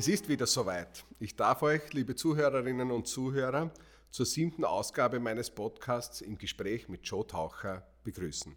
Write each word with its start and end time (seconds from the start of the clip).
Es 0.00 0.08
ist 0.08 0.30
wieder 0.30 0.46
soweit. 0.46 1.04
Ich 1.18 1.36
darf 1.36 1.60
euch, 1.60 1.92
liebe 1.92 2.14
Zuhörerinnen 2.14 2.90
und 2.90 3.06
Zuhörer, 3.06 3.70
zur 4.10 4.24
siebten 4.24 4.64
Ausgabe 4.64 5.20
meines 5.20 5.50
Podcasts 5.50 6.22
im 6.22 6.38
Gespräch 6.38 6.88
mit 6.88 7.06
Joe 7.06 7.26
Taucher 7.26 7.86
begrüßen. 8.02 8.56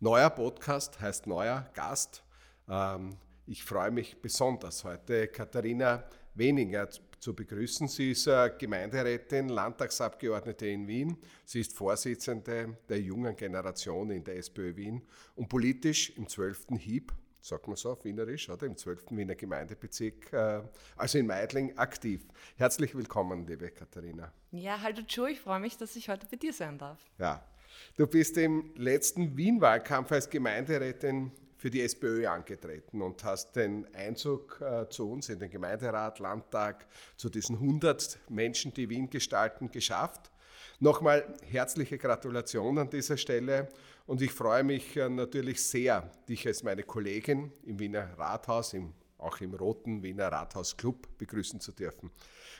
Neuer 0.00 0.30
Podcast 0.30 1.00
heißt 1.00 1.28
neuer 1.28 1.70
Gast. 1.74 2.24
Ähm, 2.68 3.16
ich 3.46 3.62
freue 3.62 3.92
mich 3.92 4.20
besonders 4.20 4.82
heute 4.82 5.28
Katharina 5.28 6.02
Weninger 6.34 6.88
zu 7.20 7.36
begrüßen. 7.36 7.86
Sie 7.86 8.10
ist 8.10 8.26
äh, 8.26 8.50
Gemeinderätin, 8.58 9.50
Landtagsabgeordnete 9.50 10.66
in 10.66 10.88
Wien. 10.88 11.16
Sie 11.44 11.60
ist 11.60 11.72
Vorsitzende 11.72 12.78
der 12.88 13.00
jungen 13.00 13.36
Generation 13.36 14.10
in 14.10 14.24
der 14.24 14.38
SPÖ 14.38 14.74
Wien 14.74 15.02
und 15.36 15.48
politisch 15.48 16.10
im 16.16 16.28
12. 16.28 16.66
Hieb 16.80 17.12
sagt 17.44 17.68
man 17.68 17.76
so 17.76 17.90
auf 17.92 18.04
Wienerisch, 18.04 18.48
oder 18.48 18.64
im 18.64 18.74
12. 18.74 19.10
Wiener 19.10 19.34
Gemeindebezirk, 19.34 20.32
äh, 20.32 20.62
also 20.96 21.18
in 21.18 21.26
Meidling, 21.26 21.76
aktiv. 21.76 22.22
Herzlich 22.56 22.94
willkommen, 22.94 23.46
liebe 23.46 23.70
Katharina. 23.70 24.32
Ja, 24.50 24.80
hallo 24.80 25.02
Joe, 25.06 25.30
ich 25.30 25.40
freue 25.40 25.60
mich, 25.60 25.76
dass 25.76 25.94
ich 25.94 26.08
heute 26.08 26.26
bei 26.26 26.36
dir 26.36 26.54
sein 26.54 26.78
darf. 26.78 26.98
Ja, 27.18 27.44
du 27.98 28.06
bist 28.06 28.38
im 28.38 28.72
letzten 28.76 29.36
Wien-Wahlkampf 29.36 30.10
als 30.12 30.30
Gemeinderätin 30.30 31.32
für 31.58 31.70
die 31.70 31.82
SPÖ 31.82 32.26
angetreten 32.26 33.02
und 33.02 33.22
hast 33.24 33.54
den 33.56 33.94
Einzug 33.94 34.62
äh, 34.62 34.88
zu 34.88 35.10
uns 35.10 35.28
in 35.28 35.38
den 35.38 35.50
Gemeinderat, 35.50 36.20
Landtag, 36.20 36.86
zu 37.16 37.28
diesen 37.28 37.56
100 37.56 38.20
Menschen, 38.30 38.72
die 38.72 38.88
Wien 38.88 39.10
gestalten, 39.10 39.70
geschafft. 39.70 40.30
Nochmal 40.84 41.24
herzliche 41.50 41.96
Gratulation 41.96 42.76
an 42.76 42.90
dieser 42.90 43.16
Stelle 43.16 43.70
und 44.04 44.20
ich 44.20 44.30
freue 44.30 44.62
mich 44.62 44.94
äh, 44.98 45.08
natürlich 45.08 45.64
sehr, 45.64 46.10
dich 46.28 46.46
als 46.46 46.62
meine 46.62 46.82
Kollegin 46.82 47.50
im 47.62 47.78
Wiener 47.78 48.10
Rathaus, 48.18 48.74
im, 48.74 48.92
auch 49.16 49.40
im 49.40 49.54
Roten 49.54 50.02
Wiener 50.02 50.30
Rathausclub 50.30 51.16
begrüßen 51.16 51.58
zu 51.58 51.72
dürfen. 51.72 52.10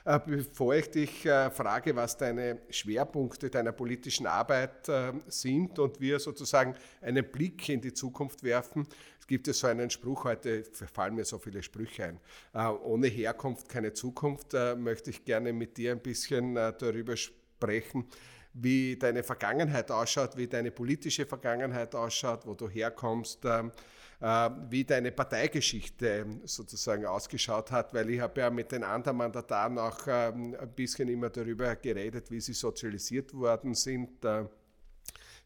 Äh, 0.06 0.20
bevor 0.24 0.74
ich 0.74 0.90
dich 0.90 1.26
äh, 1.26 1.50
frage, 1.50 1.94
was 1.94 2.16
deine 2.16 2.62
Schwerpunkte 2.70 3.50
deiner 3.50 3.72
politischen 3.72 4.27
Arbeit 4.27 4.90
sind 5.27 5.78
und 5.78 6.00
wir 6.00 6.18
sozusagen 6.18 6.74
einen 7.02 7.30
Blick 7.30 7.68
in 7.68 7.82
die 7.82 7.92
Zukunft 7.92 8.42
werfen, 8.42 8.88
es 9.20 9.27
gibt 9.27 9.46
ja 9.48 9.52
so 9.52 9.66
einen 9.66 9.90
Spruch, 9.90 10.24
heute 10.24 10.64
fallen 10.90 11.14
mir 11.14 11.27
so 11.27 11.38
viele 11.38 11.62
Sprüche 11.62 12.04
ein, 12.04 12.20
ohne 12.84 13.06
Herkunft 13.08 13.68
keine 13.68 13.92
Zukunft, 13.92 14.54
möchte 14.78 15.10
ich 15.10 15.27
gerne 15.27 15.52
mit 15.52 15.77
dir 15.77 15.92
ein 15.92 16.00
bisschen 16.00 16.54
darüber 16.54 17.18
sprechen, 17.18 17.43
wie 18.54 18.96
deine 18.96 19.22
Vergangenheit 19.22 19.90
ausschaut, 19.90 20.36
wie 20.36 20.46
deine 20.46 20.70
politische 20.70 21.26
Vergangenheit 21.26 21.94
ausschaut, 21.94 22.46
wo 22.46 22.54
du 22.54 22.68
herkommst, 22.68 23.44
ähm, 23.44 23.72
äh, 24.20 24.50
wie 24.70 24.84
deine 24.84 25.10
Parteigeschichte 25.10 26.24
sozusagen 26.44 27.04
ausgeschaut 27.04 27.72
hat, 27.72 27.92
weil 27.92 28.08
ich 28.10 28.20
habe 28.20 28.40
ja 28.40 28.50
mit 28.50 28.70
den 28.70 28.84
anderen 28.84 29.18
Mandataren 29.18 29.76
auch 29.78 29.98
ähm, 30.06 30.56
ein 30.58 30.72
bisschen 30.72 31.08
immer 31.08 31.30
darüber 31.30 31.74
geredet, 31.76 32.30
wie 32.30 32.40
sie 32.40 32.52
sozialisiert 32.54 33.34
worden 33.34 33.74
sind. 33.74 34.24
Äh, 34.24 34.44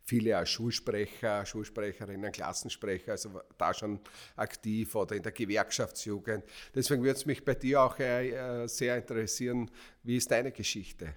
viele 0.04 0.36
als 0.36 0.50
Schulsprecher, 0.50 1.44
Schulsprecherinnen, 1.46 2.30
Klassensprecher, 2.30 3.12
also 3.12 3.40
da 3.56 3.72
schon 3.72 4.00
aktiv 4.36 4.94
oder 4.94 5.16
in 5.16 5.22
der 5.22 5.32
Gewerkschaftsjugend. 5.32 6.44
Deswegen 6.74 7.02
würde 7.02 7.18
es 7.18 7.26
mich 7.26 7.42
bei 7.42 7.54
dir 7.54 7.82
auch 7.82 7.98
äh, 7.98 8.66
sehr 8.66 8.96
interessieren, 8.98 9.70
wie 10.02 10.16
ist 10.16 10.30
deine 10.30 10.52
Geschichte? 10.52 11.14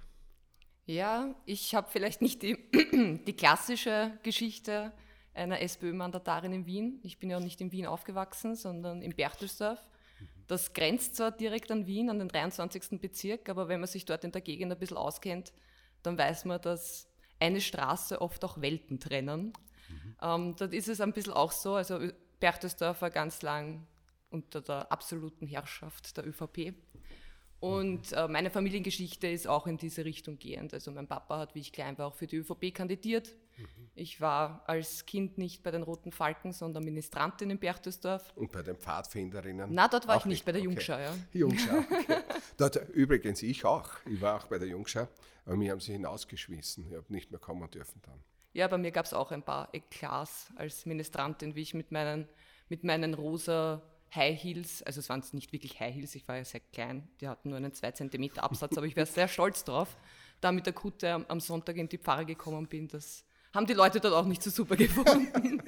Ja, 0.86 1.36
ich 1.46 1.76
habe 1.76 1.90
vielleicht 1.90 2.22
nicht 2.22 2.42
die, 2.42 2.58
die 3.26 3.36
klassische 3.36 4.18
Geschichte 4.24 4.92
einer 5.34 5.62
SPÖ-Mandatarin 5.62 6.52
in 6.52 6.66
Wien. 6.66 7.00
Ich 7.04 7.20
bin 7.20 7.30
ja 7.30 7.38
auch 7.38 7.42
nicht 7.42 7.62
in 7.62 7.72
Wien 7.72 7.86
aufgewachsen, 7.86 8.56
sondern 8.56 9.02
in 9.02 9.16
Berchtesdorf. 9.16 9.80
Das 10.48 10.74
grenzt 10.74 11.16
zwar 11.16 11.32
direkt 11.32 11.72
an 11.72 11.88
Wien, 11.88 12.10
an 12.10 12.20
den 12.20 12.28
23. 12.28 13.00
Bezirk, 13.00 13.48
aber 13.48 13.70
wenn 13.70 13.80
man 13.80 13.88
sich 13.88 14.06
dort 14.06 14.24
in 14.26 14.32
der 14.32 14.42
Gegend 14.42 14.72
ein 14.72 14.78
bisschen 14.78 14.98
auskennt, 14.98 15.54
dann 16.04 16.18
weiß 16.18 16.46
man, 16.46 16.62
dass 16.62 17.08
eine 17.40 17.62
Straße 17.62 18.20
oft 18.20 18.44
auch 18.44 18.60
Welten 18.60 19.00
trennen. 19.00 19.54
Mhm. 19.90 20.16
Ähm, 20.22 20.56
dort 20.58 20.74
ist 20.74 20.90
es 20.90 21.00
ein 21.00 21.14
bisschen 21.14 21.34
auch 21.34 21.52
so, 21.52 21.76
also 21.76 22.00
Berchtesdorf 22.40 23.02
war 23.02 23.12
ganz 23.12 23.42
lang 23.42 23.88
unter 24.30 24.62
der 24.62 24.92
absoluten 24.92 25.48
Herrschaft 25.48 26.18
der 26.18 26.28
ÖVP. 26.28 26.74
Und 27.62 28.12
äh, 28.14 28.28
meine 28.28 28.50
Familiengeschichte 28.50 29.28
ist 29.28 29.48
auch 29.48 29.68
in 29.68 29.78
diese 29.78 30.04
Richtung 30.04 30.40
gehend. 30.40 30.74
Also 30.74 30.92
mein 30.92 31.08
Papa 31.08 31.38
hat, 31.38 31.54
wie 31.54 31.60
ich 31.60 31.72
klein 31.72 31.96
war, 32.00 32.08
auch 32.08 32.16
für 32.16 32.26
die 32.26 32.38
ÖVP 32.38 32.74
kandidiert. 32.74 33.36
Mhm. 33.56 33.66
Ich 33.94 34.20
war 34.20 34.64
als 34.66 35.06
Kind 35.06 35.38
nicht 35.38 35.62
bei 35.62 35.70
den 35.70 35.84
Roten 35.84 36.12
Falken, 36.12 36.54
sondern 36.54 36.84
Ministrantin 36.84 37.52
in 37.52 37.60
Berchtesdorf. 37.60 38.34
Und 38.36 38.52
bei 38.52 38.64
den 38.64 38.78
Pfadfinderinnen? 38.78 39.70
Na, 39.72 39.88
dort 39.88 40.08
war 40.08 40.18
ich 40.18 40.26
nicht, 40.26 40.44
bei 40.44 40.54
der 40.54 40.62
okay. 40.62 40.70
Jungschau, 40.72 40.98
ja. 40.98 41.14
Jungschau, 41.34 41.78
okay. 41.78 42.24
dort, 42.58 42.78
übrigens, 42.90 43.44
ich 43.44 43.64
auch. 43.64 43.92
Ich 44.08 44.20
war 44.20 44.38
auch 44.38 44.48
bei 44.48 44.58
der 44.58 44.68
Jungschau, 44.68 45.08
aber 45.46 45.56
mich 45.56 45.70
haben 45.70 45.82
sie 45.82 45.92
hinausgeschmissen. 45.92 46.88
Ich 46.90 46.96
habe 46.96 47.14
nicht 47.14 47.30
mehr 47.30 47.40
kommen 47.40 47.70
dürfen 47.70 48.02
dann. 48.04 48.24
Ja, 48.54 48.68
bei 48.70 48.80
mir 48.80 48.90
gab 48.90 49.06
es 49.06 49.14
auch 49.14 49.32
ein 49.32 49.44
paar 49.44 49.70
Eklats 49.72 50.50
als 50.56 50.88
Ministrantin, 50.88 51.54
wie 51.54 51.62
ich 51.62 51.76
mit 51.76 51.92
meinen, 51.92 52.28
mit 52.70 52.84
meinen 52.84 53.14
rosa 53.14 53.84
High 54.14 54.42
Heels, 54.42 54.84
also 54.84 55.00
es 55.00 55.10
waren 55.10 55.24
nicht 55.32 55.54
wirklich 55.54 55.80
High 55.80 55.96
Heels, 55.96 56.16
ich 56.16 56.28
war 56.28 56.38
ja 56.38 56.44
sehr 56.44 56.60
klein, 56.60 57.08
die 57.22 57.28
hatten 57.28 57.50
nur 57.50 57.58
einen 57.58 57.74
2 57.74 57.92
cm 57.92 58.38
Absatz, 58.38 58.78
aber 58.78 58.86
ich 58.86 58.96
wäre 58.96 59.06
sehr 59.06 59.28
stolz 59.28 59.64
drauf, 59.64 59.98
da 60.42 60.52
mit 60.52 60.66
der 60.66 60.74
Kutte 60.74 61.12
am, 61.12 61.26
am, 61.28 61.40
Sonntag 61.40 61.78
in 61.78 61.88
die 61.88 61.98
Pfarre 61.98 62.26
gekommen 62.26 62.68
bin. 62.68 62.88
Das 62.88 63.24
haben 63.54 63.66
die 63.66 63.74
Leute 63.74 64.00
dort 64.00 64.14
auch 64.14 64.26
nicht 64.26 64.44
so 64.44 64.50
super 64.50 64.76
gefunden. 64.78 65.62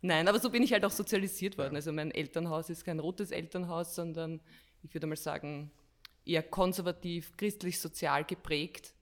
Nein, 0.00 0.28
aber 0.28 0.38
so 0.40 0.50
bin 0.50 0.62
ich 0.62 0.72
halt 0.72 0.84
auch 0.84 0.90
sozialisiert 0.90 1.58
worden. 1.58 1.76
Also 1.76 1.92
mein 1.92 2.10
Elternhaus 2.10 2.70
ist 2.70 2.84
kein 2.84 3.00
rotes 3.00 3.30
Elternhaus, 3.30 3.94
sondern 3.94 4.40
ich 4.82 4.94
würde 4.94 5.06
mal 5.06 5.16
sagen, 5.16 5.70
eher 6.24 6.42
konservativ, 6.42 7.36
christlich-sozial 7.36 8.24
geprägt. 8.24 8.94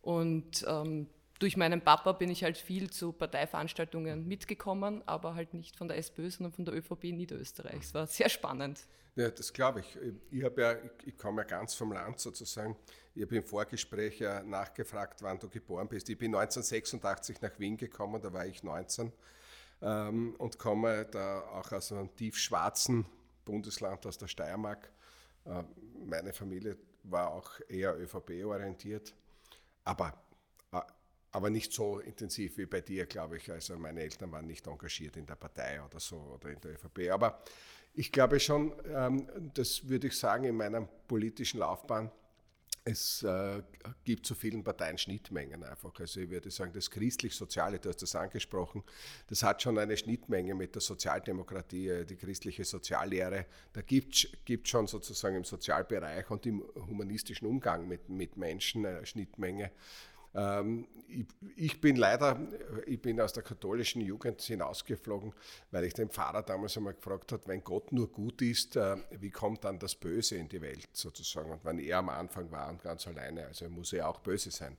Und 0.00 0.64
ähm, 0.66 1.08
durch 1.38 1.56
meinen 1.56 1.80
Papa 1.80 2.12
bin 2.12 2.30
ich 2.30 2.42
halt 2.42 2.56
viel 2.56 2.90
zu 2.90 3.12
Parteiveranstaltungen 3.12 4.26
mitgekommen, 4.26 5.02
aber 5.06 5.34
halt 5.34 5.54
nicht 5.54 5.76
von 5.76 5.88
der 5.88 5.96
SPÖ, 5.98 6.30
sondern 6.30 6.52
von 6.52 6.64
der 6.64 6.74
ÖVP 6.74 7.04
Niederösterreich. 7.04 7.80
Es 7.80 7.94
war 7.94 8.06
sehr 8.06 8.28
spannend. 8.28 8.86
Ja, 9.14 9.30
das 9.30 9.52
glaube 9.52 9.80
ich. 9.80 9.98
Ich, 10.30 10.42
ja, 10.42 10.76
ich, 11.04 11.16
komme 11.16 11.42
ja 11.42 11.48
ganz 11.48 11.74
vom 11.74 11.92
Land 11.92 12.20
sozusagen. 12.20 12.76
Ich 13.14 13.22
habe 13.22 13.36
im 13.36 13.44
Vorgespräch 13.44 14.20
ja 14.20 14.42
nachgefragt, 14.42 15.22
wann 15.22 15.38
du 15.38 15.48
geboren 15.48 15.88
bist. 15.88 16.08
Ich 16.08 16.18
bin 16.18 16.34
1986 16.34 17.40
nach 17.40 17.58
Wien 17.58 17.76
gekommen, 17.76 18.22
da 18.22 18.32
war 18.32 18.46
ich 18.46 18.62
19 18.62 19.12
ähm, 19.82 20.34
und 20.38 20.58
komme 20.58 21.04
da 21.06 21.40
auch 21.40 21.72
aus 21.72 21.92
einem 21.92 22.14
tiefschwarzen 22.14 23.06
Bundesland, 23.44 24.06
aus 24.06 24.18
der 24.18 24.28
Steiermark. 24.28 24.88
Äh, 25.44 25.64
meine 26.06 26.32
Familie 26.32 26.76
war 27.02 27.32
auch 27.32 27.50
eher 27.68 27.98
ÖVP-orientiert, 27.98 29.14
aber 29.84 30.14
aber 31.32 31.50
nicht 31.50 31.72
so 31.72 31.98
intensiv 32.00 32.56
wie 32.58 32.66
bei 32.66 32.80
dir, 32.80 33.06
glaube 33.06 33.36
ich. 33.36 33.50
Also 33.50 33.76
meine 33.78 34.00
Eltern 34.00 34.32
waren 34.32 34.46
nicht 34.46 34.66
engagiert 34.66 35.16
in 35.16 35.26
der 35.26 35.36
Partei 35.36 35.82
oder 35.82 36.00
so 36.00 36.16
oder 36.16 36.50
in 36.50 36.60
der 36.60 36.72
ÖVP. 36.72 37.10
Aber 37.10 37.42
ich 37.94 38.12
glaube 38.12 38.40
schon, 38.40 38.72
ähm, 38.94 39.28
das 39.54 39.88
würde 39.88 40.06
ich 40.06 40.16
sagen, 40.16 40.44
in 40.44 40.56
meiner 40.56 40.82
politischen 40.82 41.60
Laufbahn, 41.60 42.10
es 42.84 43.22
äh, 43.22 43.62
gibt 44.04 44.24
zu 44.24 44.34
vielen 44.34 44.64
Parteien 44.64 44.96
Schnittmengen 44.96 45.62
einfach. 45.62 45.92
Also 46.00 46.20
ich 46.20 46.30
würde 46.30 46.50
sagen, 46.50 46.72
das 46.72 46.90
christlich-soziale, 46.90 47.78
du 47.78 47.90
hast 47.90 48.00
das 48.00 48.14
angesprochen, 48.14 48.82
das 49.26 49.42
hat 49.42 49.60
schon 49.60 49.78
eine 49.78 49.96
Schnittmenge 49.96 50.54
mit 50.54 50.74
der 50.74 50.80
Sozialdemokratie, 50.80 51.88
äh, 51.88 52.04
die 52.06 52.16
christliche 52.16 52.64
Soziallehre. 52.64 53.44
Da 53.74 53.82
gibt 53.82 54.14
es 54.14 54.68
schon 54.68 54.86
sozusagen 54.86 55.36
im 55.36 55.44
Sozialbereich 55.44 56.30
und 56.30 56.46
im 56.46 56.62
humanistischen 56.74 57.46
Umgang 57.46 57.86
mit, 57.86 58.08
mit 58.08 58.38
Menschen 58.38 58.86
eine 58.86 59.04
Schnittmenge. 59.04 59.70
Ähm, 60.38 60.86
ich, 61.56 61.80
bin 61.80 61.96
leider, 61.96 62.38
ich 62.86 63.00
bin 63.02 63.20
aus 63.20 63.32
der 63.32 63.42
katholischen 63.42 64.02
Jugend 64.02 64.40
hinausgeflogen, 64.40 65.32
weil 65.72 65.84
ich 65.84 65.94
den 65.94 66.10
Pfarrer 66.10 66.42
damals 66.42 66.76
einmal 66.76 66.94
gefragt 66.94 67.32
habe, 67.32 67.42
wenn 67.46 67.64
Gott 67.64 67.92
nur 67.92 68.08
gut 68.12 68.40
ist, 68.42 68.76
äh, 68.76 68.96
wie 69.18 69.30
kommt 69.30 69.64
dann 69.64 69.78
das 69.78 69.96
Böse 69.96 70.36
in 70.36 70.48
die 70.48 70.60
Welt 70.60 70.88
sozusagen? 70.92 71.50
Und 71.50 71.64
wenn 71.64 71.78
er 71.80 71.98
am 71.98 72.10
Anfang 72.10 72.50
war 72.52 72.68
und 72.68 72.82
ganz 72.82 73.06
alleine, 73.08 73.46
also 73.46 73.68
muss 73.68 73.92
er 73.92 74.08
auch 74.08 74.20
böse 74.20 74.50
sein 74.50 74.76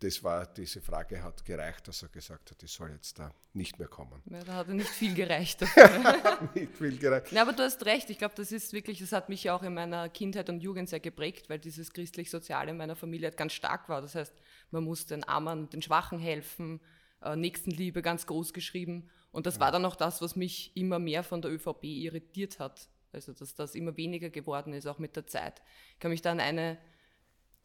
das 0.00 0.22
war, 0.22 0.46
diese 0.46 0.80
Frage 0.80 1.22
hat 1.22 1.44
gereicht, 1.44 1.88
dass 1.88 2.02
er 2.02 2.08
gesagt 2.08 2.50
hat, 2.50 2.62
ich 2.62 2.70
soll 2.70 2.90
jetzt 2.90 3.18
da 3.18 3.32
nicht 3.54 3.78
mehr 3.78 3.88
kommen. 3.88 4.22
Ja, 4.26 4.44
da 4.44 4.54
hat 4.54 4.68
er 4.68 4.74
nicht 4.74 4.90
viel 4.90 5.14
gereicht 5.14 5.60
nicht 6.54 6.76
viel 6.76 6.98
gereicht. 6.98 7.32
Ja, 7.32 7.42
aber 7.42 7.52
du 7.52 7.62
hast 7.62 7.84
recht, 7.86 8.10
ich 8.10 8.18
glaube, 8.18 8.34
das 8.36 8.52
ist 8.52 8.72
wirklich, 8.72 8.98
das 8.98 9.12
hat 9.12 9.28
mich 9.28 9.48
auch 9.50 9.62
in 9.62 9.72
meiner 9.72 10.08
Kindheit 10.08 10.50
und 10.50 10.60
Jugend 10.60 10.88
sehr 10.88 11.00
geprägt, 11.00 11.48
weil 11.48 11.58
dieses 11.58 11.92
christlich-soziale 11.92 12.72
in 12.72 12.76
meiner 12.76 12.96
Familie 12.96 13.28
halt 13.28 13.38
ganz 13.38 13.54
stark 13.54 13.88
war. 13.88 14.02
Das 14.02 14.14
heißt, 14.14 14.34
man 14.70 14.84
muss 14.84 15.06
den 15.06 15.24
Armen 15.24 15.60
und 15.60 15.72
den 15.72 15.82
Schwachen 15.82 16.18
helfen, 16.18 16.80
äh, 17.22 17.34
Nächstenliebe 17.34 18.02
ganz 18.02 18.26
groß 18.26 18.52
geschrieben. 18.52 19.08
Und 19.30 19.46
das 19.46 19.54
ja. 19.54 19.60
war 19.60 19.72
dann 19.72 19.84
auch 19.84 19.96
das, 19.96 20.20
was 20.20 20.36
mich 20.36 20.76
immer 20.76 20.98
mehr 20.98 21.22
von 21.22 21.40
der 21.40 21.50
ÖVP 21.50 21.84
irritiert 21.84 22.58
hat. 22.58 22.88
Also, 23.12 23.32
dass 23.32 23.54
das 23.54 23.74
immer 23.74 23.96
weniger 23.96 24.28
geworden 24.28 24.74
ist, 24.74 24.86
auch 24.86 24.98
mit 24.98 25.16
der 25.16 25.26
Zeit. 25.26 25.62
Ich 25.94 26.00
kann 26.00 26.10
mich 26.10 26.20
da 26.20 26.32
an 26.32 26.40
eine 26.40 26.76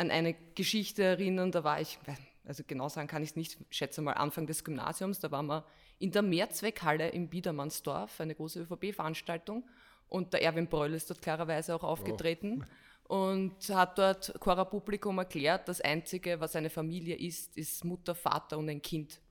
an 0.02 0.12
eine 0.12 0.36
Geschichte 0.56 1.04
erinnern, 1.04 1.52
da 1.52 1.64
war 1.64 1.80
ich, 1.80 2.00
also 2.46 2.64
genau 2.66 2.90
sagen 2.90 3.08
kann 3.08 3.24
ich 3.24 3.30
es 3.32 3.36
nicht, 3.36 3.58
schätze 3.70 4.02
mal 4.02 4.14
Anfang 4.14 4.48
des 4.48 4.64
Gymnasiums, 4.64 5.20
da 5.20 5.32
waren 5.32 5.46
wir 5.46 5.66
in 6.00 6.12
der 6.12 6.24
Mehrzweckhalle 6.24 7.10
im 7.10 7.30
Biedermannsdorf, 7.30 8.20
eine 8.20 8.36
große 8.36 8.62
ÖVP-Veranstaltung 8.62 9.64
Und 10.12 10.34
der 10.34 10.42
Erwin 10.44 10.68
Bröll 10.68 10.94
ist 10.94 11.10
dort 11.10 11.22
klarerweise 11.22 11.74
auch 11.74 11.84
aufgetreten. 11.84 12.66
Oh. 13.08 13.16
Und 13.16 13.70
hat 13.70 13.98
dort 13.98 14.34
Cora 14.40 14.66
Publikum 14.66 15.18
erklärt, 15.18 15.68
das 15.68 15.80
Einzige, 15.82 16.40
was 16.40 16.56
eine 16.56 16.70
Familie 16.70 17.16
ist, 17.16 17.58
ist 17.58 17.86
Mutter, 17.86 18.16
Vater 18.16 18.58
und 18.58 18.70
ein 18.70 18.82
Kind. 18.82 19.22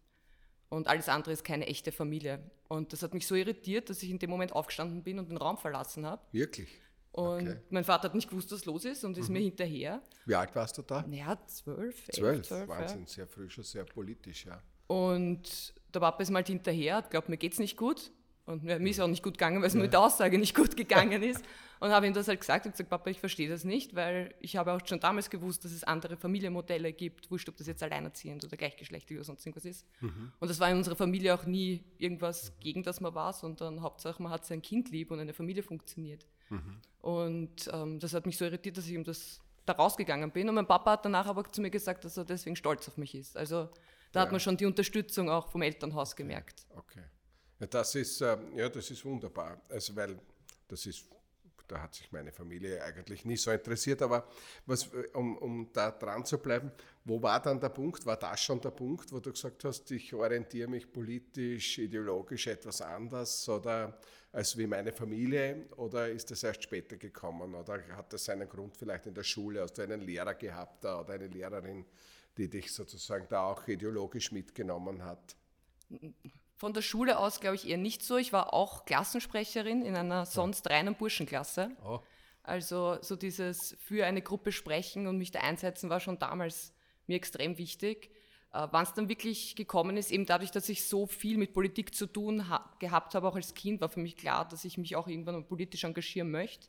Und 0.71 0.87
alles 0.87 1.09
andere 1.09 1.33
ist 1.33 1.45
keine 1.45 1.67
echte 1.67 1.93
Familie. 1.93 2.51
Und 2.69 2.93
das 2.93 3.03
hat 3.03 3.13
mich 3.13 3.27
so 3.27 3.35
irritiert, 3.35 3.91
dass 3.91 4.03
ich 4.03 4.11
in 4.11 4.19
dem 4.19 4.31
Moment 4.31 4.53
aufgestanden 4.53 5.03
bin 5.03 5.19
und 5.19 5.29
den 5.29 5.37
Raum 5.37 5.59
verlassen 5.59 6.07
habe. 6.07 6.23
Wirklich? 6.33 6.69
Und 7.13 7.49
okay. 7.49 7.57
mein 7.71 7.85
Vater 7.85 8.05
hat 8.05 8.15
nicht 8.15 8.31
gewusst, 8.31 8.53
was 8.53 8.65
los 8.65 8.85
ist 8.85 9.05
und 9.05 9.19
ist 9.19 9.29
mhm. 9.29 9.35
mir 9.35 9.41
hinterher. 9.41 10.01
Wie 10.27 10.35
alt 10.35 10.55
warst 10.55 10.79
du 10.79 10.83
da? 10.83 11.05
Ja, 11.11 11.37
zwölf. 11.47 12.07
Zwölf, 12.09 12.47
zwölf 12.47 12.69
Wahnsinn, 12.69 13.01
ja. 13.01 13.07
sehr 13.07 13.27
früh, 13.27 13.51
schon 13.51 13.65
sehr 13.65 13.85
politisch, 13.85 14.47
ja. 14.47 14.63
Und 14.87 15.75
der 15.93 16.01
Papa 16.01 16.23
ist 16.23 16.31
mal 16.31 16.45
hinterher, 16.45 16.97
hat 16.97 17.11
glaubt, 17.11 17.29
mir 17.29 17.37
geht 17.37 17.53
es 17.53 17.59
nicht 17.59 17.77
gut. 17.77 18.13
Und 18.47 18.65
mir 18.65 18.81
ist 18.81 19.01
auch 19.01 19.07
nicht 19.07 19.23
gut 19.23 19.35
gegangen, 19.35 19.61
weil 19.61 19.69
es 19.69 19.75
ja. 19.75 19.81
mit 19.81 19.93
der 19.93 20.01
Aussage 20.01 20.37
nicht 20.37 20.57
gut 20.57 20.77
gegangen 20.77 21.23
ist. 21.23 21.45
Und 21.79 21.91
habe 21.91 22.07
ihm 22.07 22.13
das 22.13 22.29
halt 22.29 22.41
gesagt 22.41 22.67
und 22.67 22.73
gesagt, 22.73 22.91
Papa, 22.91 23.09
ich 23.09 23.21
verstehe 23.21 23.49
das 23.49 23.65
nicht, 23.65 23.95
weil 23.95 24.35
ich 24.41 24.57
habe 24.57 24.73
auch 24.73 24.81
schon 24.85 25.01
damals 25.01 25.31
gewusst, 25.31 25.65
dass 25.65 25.73
es 25.73 25.85
andere 25.85 26.17
Familienmodelle 26.17 26.93
gibt, 26.93 27.31
wurscht, 27.31 27.49
ob 27.49 27.57
das 27.57 27.69
jetzt 27.69 27.83
alleinerziehend 27.83 28.45
oder 28.45 28.57
gleichgeschlechtlich 28.57 29.19
oder 29.19 29.25
sonst 29.25 29.47
irgendwas 29.47 29.65
ist. 29.65 29.87
Mhm. 30.01 30.33
Und 30.41 30.51
das 30.51 30.59
war 30.59 30.69
in 30.69 30.77
unserer 30.77 30.97
Familie 30.97 31.35
auch 31.35 31.47
nie 31.47 31.85
irgendwas, 31.97 32.53
gegen 32.61 32.83
das 32.83 33.01
man 33.01 33.15
war, 33.15 33.33
sondern 33.33 33.81
Hauptsache 33.83 34.23
man 34.23 34.33
hat 34.33 34.45
sein 34.45 34.61
Kind 34.61 34.91
lieb 34.91 35.11
und 35.11 35.21
eine 35.21 35.33
Familie 35.33 35.63
funktioniert. 35.63 36.27
Mhm. 36.51 36.81
Und 37.01 37.71
ähm, 37.73 37.99
das 37.99 38.13
hat 38.13 38.27
mich 38.27 38.37
so 38.37 38.45
irritiert, 38.45 38.77
dass 38.77 38.87
ich 38.87 38.93
ihm 38.93 39.05
das 39.05 39.41
da 39.67 39.73
rausgegangen 39.73 40.31
bin. 40.31 40.49
Und 40.49 40.55
mein 40.55 40.67
Papa 40.67 40.93
hat 40.93 41.05
danach 41.05 41.27
aber 41.27 41.51
zu 41.51 41.61
mir 41.61 41.71
gesagt, 41.71 42.05
dass 42.05 42.17
er 42.17 42.25
deswegen 42.25 42.57
stolz 42.57 42.87
auf 42.89 42.97
mich 42.97 43.15
ist. 43.15 43.37
Also 43.37 43.69
da 44.13 44.21
ja. 44.21 44.27
hat 44.27 44.33
man 44.33 44.41
schon 44.41 44.57
die 44.57 44.67
Unterstützung 44.67 45.31
auch 45.31 45.49
vom 45.49 45.63
Elternhaus 45.63 46.15
gemerkt. 46.17 46.67
Okay. 46.77 47.05
Ja, 47.61 47.67
das 47.67 47.95
ist, 47.95 48.21
äh, 48.21 48.37
ja, 48.57 48.69
das 48.69 48.91
ist 48.91 49.05
wunderbar. 49.05 49.61
Also, 49.69 49.95
weil 49.95 50.19
das 50.69 50.87
ist, 50.87 51.05
da 51.71 51.81
hat 51.81 51.95
sich 51.95 52.11
meine 52.11 52.33
Familie 52.33 52.83
eigentlich 52.83 53.25
nie 53.25 53.37
so 53.37 53.51
interessiert. 53.51 54.03
Aber 54.03 54.27
was, 54.67 54.89
um, 55.15 55.39
um 55.39 55.73
da 55.73 55.91
dran 55.91 56.25
zu 56.25 56.39
bleiben, 56.39 56.73
wo 57.05 57.23
war 57.23 57.41
dann 57.41 57.61
der 57.61 57.69
Punkt? 57.69 58.05
War 58.07 58.17
das 58.17 58.41
schon 58.41 58.61
der 58.61 58.71
Punkt, 58.71 59.13
wo 59.13 59.21
du 59.21 59.31
gesagt 59.31 59.65
hast, 59.65 59.91
ich 59.91 60.13
orientiere 60.15 60.69
mich 60.69 60.91
politisch, 60.93 61.79
ideologisch 61.79 62.47
etwas 62.49 62.81
anders 62.81 63.49
oder 63.49 63.99
als 64.33 64.57
wie 64.57 64.67
meine 64.67 64.93
Familie? 64.93 65.67
Oder 65.77 66.09
ist 66.09 66.31
das 66.31 66.43
erst 66.43 66.63
später 66.63 66.97
gekommen? 66.97 67.55
Oder 67.55 67.83
hat 67.97 68.13
das 68.13 68.25
seinen 68.25 68.49
Grund 68.49 68.77
vielleicht 68.77 69.07
in 69.07 69.15
der 69.15 69.25
Schule? 69.25 69.63
Hast 69.63 69.79
du 69.79 69.83
einen 69.83 70.01
Lehrer 70.01 70.35
gehabt 70.35 70.85
oder 70.85 71.13
eine 71.13 71.29
Lehrerin, 71.29 71.85
die 72.37 72.49
dich 72.49 72.73
sozusagen 72.73 73.27
da 73.29 73.45
auch 73.45 73.67
ideologisch 73.69 74.33
mitgenommen 74.33 75.05
hat? 75.05 75.37
Von 76.61 76.75
der 76.75 76.83
Schule 76.83 77.19
aus 77.19 77.41
glaube 77.41 77.57
ich 77.57 77.67
eher 77.67 77.79
nicht 77.79 78.03
so. 78.03 78.19
Ich 78.19 78.35
war 78.35 78.53
auch 78.53 78.85
Klassensprecherin 78.85 79.81
in 79.81 79.97
einer 79.97 80.27
sonst 80.27 80.69
reinen 80.69 80.95
Burschenklasse. 80.95 81.71
Oh. 81.83 82.01
Also 82.43 82.99
so 83.01 83.17
dieses 83.17 83.79
für 83.81 84.05
eine 84.05 84.21
Gruppe 84.21 84.53
sprechen 84.53 85.07
und 85.07 85.17
mich 85.17 85.31
da 85.31 85.41
einsetzen 85.41 85.89
war 85.89 86.01
schon 86.01 86.19
damals 86.19 86.75
mir 87.07 87.17
extrem 87.17 87.57
wichtig. 87.57 88.11
Äh, 88.53 88.69
Wann 88.73 88.83
es 88.83 88.93
dann 88.93 89.09
wirklich 89.09 89.57
gekommen 89.57 89.97
ist, 89.97 90.11
eben 90.11 90.27
dadurch, 90.27 90.51
dass 90.51 90.69
ich 90.69 90.87
so 90.87 91.07
viel 91.07 91.39
mit 91.39 91.55
Politik 91.55 91.95
zu 91.95 92.07
tun 92.07 92.51
ha 92.51 92.71
gehabt 92.79 93.15
habe, 93.15 93.27
auch 93.27 93.37
als 93.37 93.55
Kind, 93.55 93.81
war 93.81 93.89
für 93.89 94.01
mich 94.01 94.19
klar, 94.19 94.47
dass 94.47 94.67
ich 94.67 94.77
mich 94.77 94.97
auch 94.97 95.09
irgendwann 95.09 95.47
politisch 95.47 95.85
engagieren 95.85 96.31
möchte. 96.31 96.69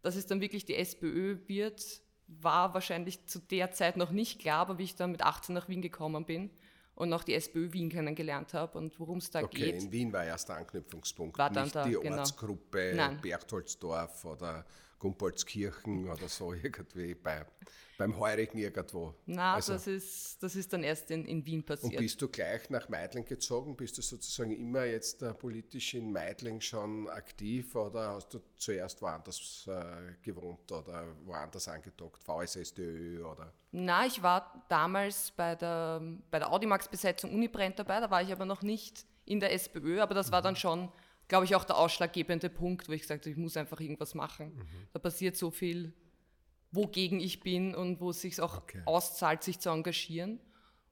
Dass 0.00 0.16
es 0.16 0.26
dann 0.26 0.40
wirklich 0.40 0.64
die 0.64 0.76
SPÖ 0.76 1.36
wird, 1.46 1.84
war 2.28 2.72
wahrscheinlich 2.72 3.26
zu 3.26 3.40
der 3.40 3.72
Zeit 3.72 3.98
noch 3.98 4.10
nicht 4.10 4.40
klar, 4.40 4.60
aber 4.60 4.78
wie 4.78 4.84
ich 4.84 4.96
dann 4.96 5.12
mit 5.12 5.20
18 5.20 5.54
nach 5.54 5.68
Wien 5.68 5.82
gekommen 5.82 6.24
bin, 6.24 6.50
und 6.98 7.12
auch 7.12 7.22
die 7.22 7.34
SPÖ 7.34 7.72
Wien 7.72 7.88
kennengelernt 7.88 8.54
habe 8.54 8.76
und 8.76 8.98
worum 8.98 9.18
es 9.18 9.30
da 9.30 9.42
okay, 9.42 9.56
geht. 9.56 9.74
Okay, 9.76 9.84
in 9.84 9.92
Wien 9.92 10.12
war 10.12 10.24
erst 10.24 10.48
der 10.48 10.56
Anknüpfungspunkt, 10.56 11.38
war 11.38 11.48
dann 11.48 11.64
nicht 11.64 11.76
da, 11.76 11.84
die 11.84 11.92
genau. 11.92 12.18
Ortsgruppe 12.18 12.92
Nein. 12.96 13.20
Berchtoldsdorf 13.22 14.24
oder 14.24 14.66
Gumpoldskirchen 14.98 16.10
oder 16.10 16.28
so 16.28 16.52
irgendwie 16.52 17.14
bei, 17.14 17.44
beim 17.96 18.18
Heurigen 18.18 18.58
irgendwo. 18.58 19.14
Na, 19.26 19.54
also, 19.54 19.74
das, 19.74 19.86
ist, 19.86 20.42
das 20.42 20.56
ist 20.56 20.72
dann 20.72 20.82
erst 20.82 21.10
in, 21.10 21.24
in 21.24 21.44
Wien 21.46 21.64
passiert. 21.64 21.92
Und 21.92 21.98
bist 21.98 22.20
du 22.20 22.28
gleich 22.28 22.68
nach 22.70 22.88
Meidling 22.88 23.24
gezogen? 23.24 23.76
Bist 23.76 23.98
du 23.98 24.02
sozusagen 24.02 24.50
immer 24.50 24.84
jetzt 24.84 25.22
äh, 25.22 25.34
politisch 25.34 25.94
in 25.94 26.12
Meidling 26.12 26.60
schon 26.60 27.08
aktiv 27.08 27.74
oder 27.74 28.14
hast 28.14 28.34
du 28.34 28.40
zuerst 28.56 29.00
woanders 29.02 29.68
äh, 29.68 30.14
gewohnt 30.22 30.70
oder 30.72 31.06
woanders 31.24 31.68
angedockt, 31.68 32.22
VSSDÖ 32.24 33.24
oder? 33.24 33.52
Na, 33.70 34.06
ich 34.06 34.22
war 34.22 34.64
damals 34.68 35.30
bei 35.32 35.54
der, 35.54 36.02
bei 36.30 36.38
der 36.38 36.52
Audimax-Besetzung 36.52 37.34
Unibrennt 37.34 37.78
dabei, 37.78 38.00
da 38.00 38.10
war 38.10 38.22
ich 38.22 38.32
aber 38.32 38.46
noch 38.46 38.62
nicht 38.62 39.04
in 39.26 39.40
der 39.40 39.52
SPÖ, 39.52 40.00
aber 40.00 40.14
das 40.14 40.32
war 40.32 40.40
dann 40.40 40.54
mhm. 40.54 40.58
schon 40.58 40.92
glaube 41.28 41.44
ich, 41.44 41.54
auch 41.54 41.64
der 41.64 41.76
ausschlaggebende 41.76 42.48
Punkt, 42.48 42.88
wo 42.88 42.92
ich 42.92 43.02
gesagt 43.02 43.24
habe, 43.24 43.30
ich 43.30 43.36
muss 43.36 43.56
einfach 43.56 43.80
irgendwas 43.80 44.14
machen. 44.14 44.54
Mhm. 44.54 44.66
Da 44.92 44.98
passiert 44.98 45.36
so 45.36 45.50
viel, 45.50 45.92
wogegen 46.72 47.20
ich 47.20 47.40
bin 47.40 47.74
und 47.74 48.00
wo 48.00 48.10
es 48.10 48.22
sich 48.22 48.40
auch 48.40 48.58
okay. 48.58 48.82
auszahlt, 48.86 49.42
sich 49.42 49.60
zu 49.60 49.70
engagieren. 49.70 50.40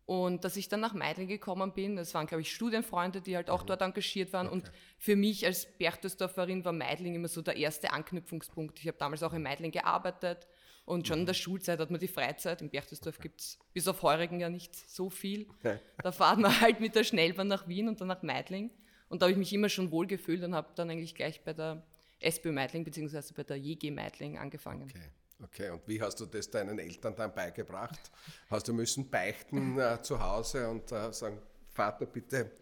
Und 0.04 0.44
dass 0.44 0.56
ich 0.56 0.68
dann 0.68 0.80
nach 0.80 0.94
Meidling 0.94 1.26
gekommen 1.26 1.72
bin, 1.72 1.96
das 1.96 2.14
waren, 2.14 2.28
glaube 2.28 2.42
ich, 2.42 2.52
Studienfreunde, 2.52 3.20
die 3.20 3.34
halt 3.34 3.50
auch 3.50 3.62
mhm. 3.62 3.66
dort 3.66 3.82
engagiert 3.82 4.32
waren. 4.32 4.46
Okay. 4.46 4.54
Und 4.54 4.72
für 4.98 5.16
mich 5.16 5.44
als 5.44 5.66
Berchtesdorferin 5.78 6.64
war 6.64 6.72
Meidling 6.72 7.16
immer 7.16 7.28
so 7.28 7.42
der 7.42 7.56
erste 7.56 7.92
Anknüpfungspunkt. 7.92 8.78
Ich 8.78 8.86
habe 8.86 8.98
damals 8.98 9.24
auch 9.24 9.32
in 9.32 9.42
Meidling 9.42 9.72
gearbeitet 9.72 10.46
und 10.84 11.08
schon 11.08 11.20
in 11.20 11.26
der 11.26 11.34
mhm. 11.34 11.38
Schulzeit 11.38 11.80
hat 11.80 11.90
man 11.90 11.98
die 11.98 12.06
Freizeit. 12.06 12.62
In 12.62 12.70
Berchtesdorf 12.70 13.16
okay. 13.16 13.28
gibt 13.28 13.40
es 13.40 13.58
bis 13.72 13.88
auf 13.88 14.00
Heurigen 14.02 14.38
ja 14.38 14.48
nicht 14.48 14.76
so 14.76 15.10
viel. 15.10 15.48
Okay. 15.58 15.80
Da 16.00 16.12
fahrt 16.12 16.38
man 16.38 16.52
halt 16.60 16.78
mit 16.78 16.94
der 16.94 17.02
Schnellbahn 17.02 17.48
nach 17.48 17.66
Wien 17.66 17.88
und 17.88 18.00
dann 18.00 18.08
nach 18.08 18.22
Meidling. 18.22 18.70
Und 19.08 19.22
da 19.22 19.26
habe 19.26 19.32
ich 19.32 19.38
mich 19.38 19.52
immer 19.52 19.68
schon 19.68 19.90
wohl 19.90 20.06
gefühlt 20.06 20.42
und 20.42 20.54
habe 20.54 20.68
dann 20.74 20.90
eigentlich 20.90 21.14
gleich 21.14 21.42
bei 21.42 21.52
der 21.52 21.82
SPÖ 22.20 22.52
Meidling 22.52 22.84
bzw. 22.84 23.20
bei 23.34 23.44
der 23.44 23.56
JG 23.56 23.90
Meidling 23.90 24.38
angefangen. 24.38 24.90
Okay. 24.90 25.08
Okay, 25.44 25.68
und 25.68 25.86
wie 25.86 26.00
hast 26.00 26.18
du 26.18 26.24
das 26.24 26.50
deinen 26.50 26.78
Eltern 26.78 27.14
dann 27.14 27.34
beigebracht? 27.34 28.10
Hast 28.48 28.68
du 28.68 28.72
müssen 28.72 29.10
beichten 29.10 29.78
äh, 29.78 30.00
zu 30.00 30.18
Hause 30.18 30.66
und 30.68 30.90
äh, 30.92 31.12
sagen, 31.12 31.38
Vater, 31.68 32.06
bitte 32.06 32.52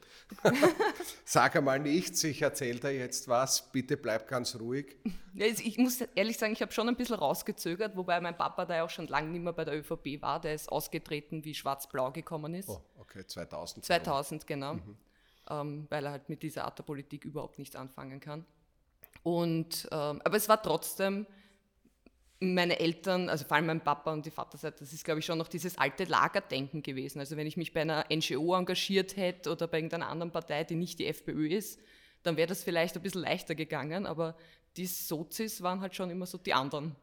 sag 1.25 1.55
einmal 1.55 1.79
nichts, 1.79 2.25
ich 2.25 2.43
erzähle 2.43 2.81
dir 2.81 2.93
jetzt 2.93 3.29
was, 3.29 3.70
bitte 3.70 3.96
bleib 3.96 4.26
ganz 4.26 4.58
ruhig. 4.58 4.96
Ja, 5.35 5.46
ich 5.46 5.79
muss 5.79 6.00
ehrlich 6.17 6.37
sagen, 6.37 6.52
ich 6.52 6.62
habe 6.62 6.73
schon 6.73 6.88
ein 6.88 6.96
bisschen 6.96 7.14
rausgezögert, 7.14 7.96
wobei 7.96 8.20
mein 8.20 8.37
Papa 8.37 8.64
da 8.64 8.76
ja 8.76 8.85
auch 8.85 8.91
schon 8.91 9.06
lange 9.06 9.29
nicht 9.29 9.43
mehr 9.43 9.52
bei 9.52 9.64
der 9.64 9.79
ÖVP 9.79 10.20
war, 10.20 10.41
der 10.41 10.55
ist 10.55 10.69
ausgetreten, 10.69 11.44
wie 11.44 11.55
Schwarz-Blau 11.55 12.10
gekommen 12.10 12.55
ist. 12.55 12.69
Oh, 12.69 12.82
okay, 12.98 13.24
2000. 13.24 13.84
2000, 13.84 14.46
genau. 14.48 14.74
Mhm 14.74 14.96
ähm, 15.51 15.86
weil 15.91 16.05
er 16.06 16.13
halt 16.13 16.29
mit 16.29 16.43
dieser 16.43 16.65
Art 16.65 16.79
der 16.79 16.84
Politik 16.84 17.24
überhaupt 17.24 17.58
nicht 17.58 17.77
anfangen 17.77 18.20
kann. 18.20 18.44
Und, 19.22 19.89
ähm, 19.91 20.20
aber 20.24 20.36
es 20.36 20.48
war 20.48 20.63
trotzdem, 20.63 21.27
meine 22.41 22.79
Eltern, 22.79 23.29
also 23.29 23.44
vor 23.44 23.56
allem 23.56 23.67
mein 23.67 23.81
Papa 23.81 24.13
und 24.13 24.27
die 24.27 24.31
Vaterseite, 24.31 24.81
das 24.81 24.93
ist, 24.93 25.05
glaube 25.05 25.20
ich, 25.20 25.27
schon 25.27 25.39
noch 25.39 25.48
dieses 25.48 25.79
alte 25.79 26.05
Lagerdenken 26.05 26.82
gewesen. 26.82 27.20
Also 27.20 27.36
wenn 27.36 27.46
ich 27.46 27.56
mich 27.56 27.72
bei 27.72 27.81
einer 27.82 28.05
NGO 28.13 28.55
engagiert 28.55 29.17
hätte 29.17 29.51
oder 29.51 29.67
bei 29.67 29.79
irgendeiner 29.79 30.08
anderen 30.08 30.31
Partei, 30.32 30.65
die 30.65 30.74
nicht 30.74 30.98
die 30.98 31.06
FPÖ 31.06 31.48
ist, 31.48 31.81
dann 32.22 32.36
wäre 32.36 32.48
das 32.48 32.65
vielleicht 32.65 32.96
ein 32.96 33.03
bisschen 33.03 33.22
leichter 33.22 33.55
gegangen, 33.55 34.06
aber 34.06 34.36
die 34.77 34.86
Sozis 34.86 35.63
waren 35.63 35.81
halt 35.81 35.94
schon 35.94 36.10
immer 36.10 36.27
so 36.27 36.39
die 36.39 36.55
anderen. 36.55 36.96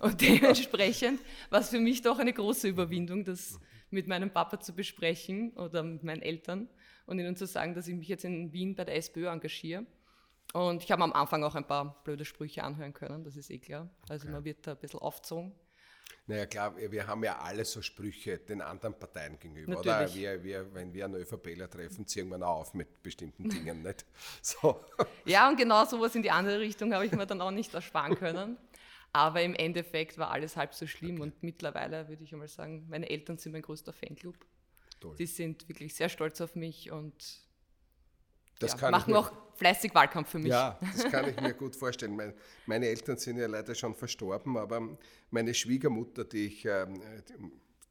Und 0.00 0.20
dementsprechend 0.20 1.20
war 1.50 1.60
es 1.60 1.70
für 1.70 1.80
mich 1.80 2.02
doch 2.02 2.18
eine 2.18 2.32
große 2.32 2.68
Überwindung, 2.68 3.24
das 3.24 3.58
mit 3.90 4.06
meinem 4.06 4.30
Papa 4.30 4.60
zu 4.60 4.74
besprechen 4.74 5.52
oder 5.52 5.82
mit 5.82 6.02
meinen 6.02 6.22
Eltern 6.22 6.68
und 7.06 7.18
ihnen 7.18 7.36
zu 7.36 7.46
sagen, 7.46 7.74
dass 7.74 7.88
ich 7.88 7.94
mich 7.94 8.08
jetzt 8.08 8.24
in 8.24 8.52
Wien 8.52 8.74
bei 8.74 8.84
der 8.84 8.96
SPÖ 8.96 9.28
engagiere. 9.28 9.86
Und 10.52 10.84
ich 10.84 10.92
habe 10.92 11.02
am 11.02 11.12
Anfang 11.12 11.42
auch 11.42 11.54
ein 11.54 11.66
paar 11.66 12.02
blöde 12.04 12.24
Sprüche 12.24 12.62
anhören 12.62 12.92
können, 12.92 13.24
das 13.24 13.36
ist 13.36 13.50
eh 13.50 13.58
klar. 13.58 13.88
Also 14.08 14.24
okay. 14.26 14.32
man 14.32 14.44
wird 14.44 14.66
da 14.66 14.72
ein 14.72 14.78
bisschen 14.78 15.00
aufgezogen. 15.00 15.52
Naja, 16.26 16.46
klar, 16.46 16.74
wir 16.76 17.06
haben 17.06 17.22
ja 17.22 17.38
alle 17.38 17.64
so 17.66 17.82
Sprüche 17.82 18.38
den 18.38 18.62
anderen 18.62 18.98
Parteien 18.98 19.38
gegenüber, 19.38 19.74
Natürlich. 19.74 20.12
oder? 20.12 20.14
Wir, 20.14 20.44
wir, 20.44 20.74
wenn 20.74 20.92
wir 20.94 21.04
einen 21.04 21.16
ÖVPler 21.16 21.68
treffen, 21.68 22.06
ziehen 22.06 22.28
wir 22.28 22.46
auf 22.46 22.72
mit 22.72 23.02
bestimmten 23.02 23.48
Dingen, 23.48 23.82
nicht? 23.82 24.06
So. 24.42 24.80
Ja, 25.26 25.48
und 25.48 25.56
genau 25.56 25.84
sowas 25.84 26.14
in 26.14 26.22
die 26.22 26.30
andere 26.30 26.60
Richtung 26.60 26.94
habe 26.94 27.04
ich 27.04 27.12
mir 27.12 27.26
dann 27.26 27.40
auch 27.42 27.50
nicht 27.50 27.74
ersparen 27.74 28.16
können. 28.16 28.56
Aber 29.12 29.42
im 29.42 29.54
Endeffekt 29.54 30.16
war 30.18 30.30
alles 30.30 30.56
halb 30.56 30.74
so 30.74 30.86
schlimm 30.86 31.16
okay. 31.16 31.22
und 31.22 31.42
mittlerweile 31.42 32.08
würde 32.08 32.24
ich 32.24 32.32
einmal 32.32 32.48
sagen, 32.48 32.86
meine 32.88 33.08
Eltern 33.08 33.36
sind 33.36 33.52
mein 33.52 33.62
größter 33.62 33.92
Fanclub. 33.92 34.34
Toll. 35.00 35.16
Die 35.16 35.26
sind 35.26 35.68
wirklich 35.68 35.94
sehr 35.94 36.08
stolz 36.08 36.40
auf 36.40 36.54
mich 36.54 36.90
und 36.90 37.40
ja, 38.60 38.90
machen 38.90 39.12
mir, 39.12 39.18
auch 39.18 39.32
fleißig 39.56 39.94
Wahlkampf 39.94 40.30
für 40.30 40.38
mich. 40.38 40.50
Ja, 40.50 40.78
das 40.80 41.10
kann 41.10 41.28
ich 41.28 41.40
mir 41.40 41.54
gut 41.54 41.76
vorstellen. 41.76 42.16
Meine, 42.16 42.34
meine, 42.66 42.86
Eltern 42.86 43.16
sind 43.16 43.38
ja 43.38 43.46
leider 43.46 43.74
schon 43.74 43.94
verstorben, 43.94 44.56
aber 44.56 44.96
meine 45.30 45.54
Schwiegermutter, 45.54 46.24
die 46.24 46.46
ich, 46.46 46.64
äh, 46.64 46.86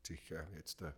die 0.07 0.13
ich 0.13 0.31
äh, 0.31 0.43
jetzt 0.55 0.81
äh, 0.81 0.91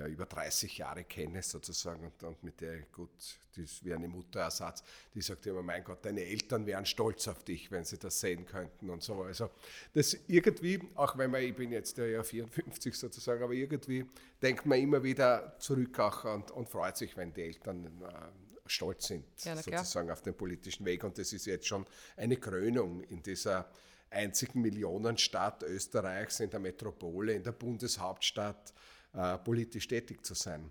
ja, 0.00 0.06
über 0.06 0.24
30 0.24 0.78
Jahre 0.78 1.04
kenne 1.04 1.42
sozusagen 1.42 2.04
und, 2.04 2.22
und 2.22 2.42
mit 2.42 2.60
der 2.60 2.80
gut, 2.92 3.10
die 3.54 3.62
ist 3.62 3.84
wie 3.84 3.92
eine 3.92 4.08
Mutterersatz, 4.08 4.82
die 5.14 5.20
sagt 5.20 5.46
immer, 5.46 5.62
mein 5.62 5.84
Gott, 5.84 6.04
deine 6.04 6.24
Eltern 6.24 6.64
wären 6.64 6.86
stolz 6.86 7.28
auf 7.28 7.44
dich, 7.44 7.70
wenn 7.70 7.84
sie 7.84 7.98
das 7.98 8.18
sehen 8.18 8.46
könnten 8.46 8.88
und 8.88 9.02
so. 9.02 9.22
Also 9.22 9.50
das 9.92 10.16
irgendwie, 10.26 10.80
auch 10.94 11.18
wenn 11.18 11.30
man, 11.30 11.42
ich 11.42 11.54
bin 11.54 11.70
jetzt 11.70 11.98
ja 11.98 12.22
54 12.22 12.94
sozusagen, 12.94 13.42
aber 13.42 13.52
irgendwie 13.52 14.06
denkt 14.40 14.64
man 14.64 14.78
immer 14.78 15.02
wieder 15.02 15.56
zurück 15.58 15.98
auch 15.98 16.24
und, 16.24 16.50
und 16.50 16.68
freut 16.68 16.96
sich, 16.96 17.16
wenn 17.16 17.34
die 17.34 17.42
Eltern 17.42 17.84
äh, 18.02 18.70
stolz 18.70 19.08
sind, 19.08 19.24
ja, 19.44 19.56
sozusagen 19.56 20.10
auf 20.10 20.22
den 20.22 20.34
politischen 20.34 20.86
Weg. 20.86 21.04
Und 21.04 21.18
das 21.18 21.32
ist 21.32 21.44
jetzt 21.44 21.66
schon 21.66 21.84
eine 22.16 22.36
Krönung 22.36 23.02
in 23.02 23.22
dieser 23.22 23.70
einzigen 24.08 24.62
Millionenstadt 24.62 25.62
Österreichs, 25.62 26.40
in 26.40 26.50
der 26.50 26.60
Metropole, 26.60 27.34
in 27.34 27.42
der 27.42 27.52
Bundeshauptstadt, 27.52 28.72
äh, 29.12 29.38
politisch 29.38 29.88
tätig 29.88 30.24
zu 30.24 30.34
sein. 30.34 30.70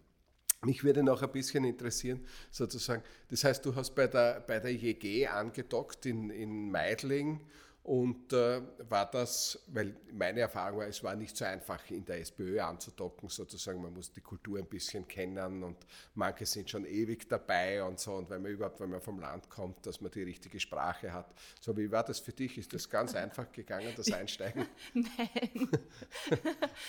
Mich 0.61 0.83
würde 0.83 1.03
noch 1.03 1.21
ein 1.21 1.31
bisschen 1.31 1.63
interessieren, 1.63 2.25
sozusagen, 2.51 3.01
das 3.29 3.43
heißt, 3.45 3.65
du 3.65 3.75
hast 3.75 3.95
bei 3.95 4.07
der, 4.07 4.41
bei 4.41 4.59
der 4.59 4.73
JG 4.73 5.27
angedockt 5.27 6.05
in, 6.05 6.29
in 6.29 6.69
Meidling 6.69 7.39
und 7.83 8.33
äh, 8.33 8.61
war 8.89 9.09
das, 9.09 9.57
weil 9.67 9.95
meine 10.11 10.41
Erfahrung 10.41 10.79
war, 10.79 10.87
es 10.87 11.03
war 11.03 11.15
nicht 11.15 11.35
so 11.35 11.45
einfach 11.45 11.89
in 11.89 12.05
der 12.05 12.19
SPÖ 12.19 12.59
anzudocken, 12.59 13.29
sozusagen, 13.29 13.81
man 13.81 13.93
muss 13.93 14.11
die 14.11 14.21
Kultur 14.21 14.59
ein 14.59 14.65
bisschen 14.65 15.07
kennen 15.07 15.63
und 15.63 15.77
manche 16.13 16.45
sind 16.45 16.69
schon 16.69 16.85
ewig 16.85 17.27
dabei 17.29 17.81
und 17.81 17.99
so. 17.99 18.13
Und 18.13 18.29
wenn 18.29 18.41
man 18.41 18.51
überhaupt, 18.51 18.79
wenn 18.81 18.89
man 18.89 19.01
vom 19.01 19.19
Land 19.19 19.49
kommt, 19.49 19.85
dass 19.85 20.01
man 20.01 20.11
die 20.11 20.23
richtige 20.23 20.59
Sprache 20.59 21.11
hat. 21.11 21.33
So, 21.61 21.75
wie 21.77 21.89
war 21.89 22.03
das 22.03 22.19
für 22.19 22.33
dich? 22.33 22.57
Ist 22.57 22.73
das 22.73 22.89
ganz 22.89 23.15
einfach 23.15 23.51
gegangen, 23.51 23.93
das 23.95 24.11
Einsteigen? 24.11 24.67
Nein. 24.93 25.69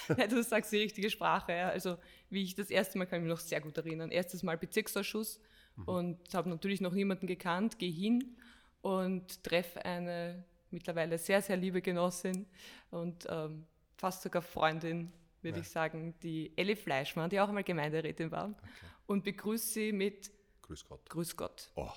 ja, 0.19 0.27
du 0.27 0.43
sagst 0.43 0.73
die 0.73 0.79
richtige 0.79 1.09
Sprache. 1.09 1.53
Ja. 1.53 1.69
Also, 1.71 1.97
wie 2.31 2.43
ich 2.43 2.57
das 2.57 2.69
erste 2.69 2.99
Mal 2.99 3.07
kann 3.07 3.21
ich 3.21 3.23
mich 3.23 3.31
noch 3.31 3.41
sehr 3.41 3.61
gut 3.61 3.79
erinnern. 3.79 4.11
Erstes 4.11 4.43
Mal 4.43 4.59
Bezirksausschuss 4.59 5.41
mhm. 5.77 5.85
und 5.85 6.35
habe 6.35 6.51
natürlich 6.51 6.81
noch 6.81 6.93
niemanden 6.93 7.29
gekannt, 7.29 7.79
gehe 7.79 7.93
hin 7.93 8.37
und 8.83 9.43
treffe 9.45 9.85
eine 9.85 10.45
mittlerweile 10.73 11.19
sehr, 11.19 11.43
sehr 11.43 11.57
liebe 11.57 11.83
Genossin 11.83 12.47
und 12.91 13.27
ähm, 13.29 13.67
fast 13.97 14.23
sogar 14.23 14.43
Freundin, 14.43 15.13
würde 15.43 15.59
ja. 15.59 15.63
ich 15.63 15.71
sagen, 15.71 16.15
die 16.23 16.53
Elli 16.57 16.77
Fleischmann, 16.77 17.31
die 17.31 17.41
auch 17.41 17.49
einmal 17.49 17.65
Gemeinderätin 17.65 18.31
war. 18.31 18.47
Okay. 18.51 18.87
Und 19.07 19.25
begrüße 19.25 19.67
sie 19.67 19.93
mit 19.93 20.31
Grüß 20.63 20.85
Gott. 20.85 21.11
Grüß 21.11 21.37
Gott. 21.37 21.71
Oh, 21.75 21.91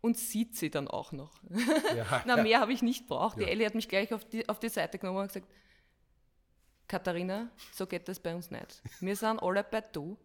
und 0.00 0.16
sieht 0.16 0.56
sie 0.56 0.70
dann 0.70 0.88
auch 0.88 1.12
noch. 1.12 1.32
Ja, 1.96 2.22
Na, 2.26 2.36
mehr 2.36 2.60
habe 2.60 2.72
ich 2.72 2.82
nicht 2.82 3.06
braucht. 3.06 3.38
Die 3.38 3.44
Elli 3.44 3.64
hat 3.64 3.74
mich 3.74 3.88
gleich 3.88 4.12
auf 4.12 4.24
die, 4.24 4.48
auf 4.48 4.58
die 4.58 4.68
Seite 4.68 4.98
genommen 4.98 5.18
und 5.18 5.28
gesagt, 5.28 5.48
Katharina, 6.88 7.50
so 7.72 7.86
geht 7.86 8.08
das 8.08 8.20
bei 8.20 8.34
uns 8.34 8.50
nicht. 8.50 8.82
Wir 9.00 9.16
sind 9.16 9.42
alle 9.42 9.64
bei 9.64 9.80
du 9.80 10.16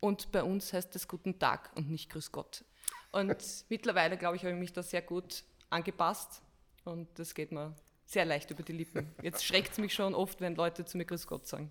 und 0.00 0.30
bei 0.32 0.42
uns 0.42 0.72
heißt 0.72 0.94
es 0.96 1.08
Guten 1.08 1.38
Tag 1.38 1.70
und 1.74 1.90
nicht 1.90 2.10
Grüß 2.10 2.32
Gott. 2.32 2.64
Und 3.12 3.64
mittlerweile, 3.68 4.16
glaube 4.16 4.36
ich, 4.36 4.42
habe 4.42 4.52
ich 4.52 4.58
mich 4.60 4.72
da 4.72 4.82
sehr 4.82 5.02
gut 5.02 5.44
angepasst 5.70 6.42
und 6.86 7.08
das 7.18 7.34
geht 7.34 7.52
mir 7.52 7.74
sehr 8.06 8.24
leicht 8.24 8.50
über 8.50 8.62
die 8.62 8.72
Lippen. 8.72 9.14
Jetzt 9.22 9.44
schreckt 9.46 9.72
es 9.72 9.78
mich 9.78 9.94
schon 9.94 10.14
oft, 10.14 10.40
wenn 10.40 10.54
Leute 10.54 10.84
zu 10.84 10.96
mir 10.96 11.04
Grüß 11.04 11.26
Gott 11.26 11.46
sagen. 11.46 11.70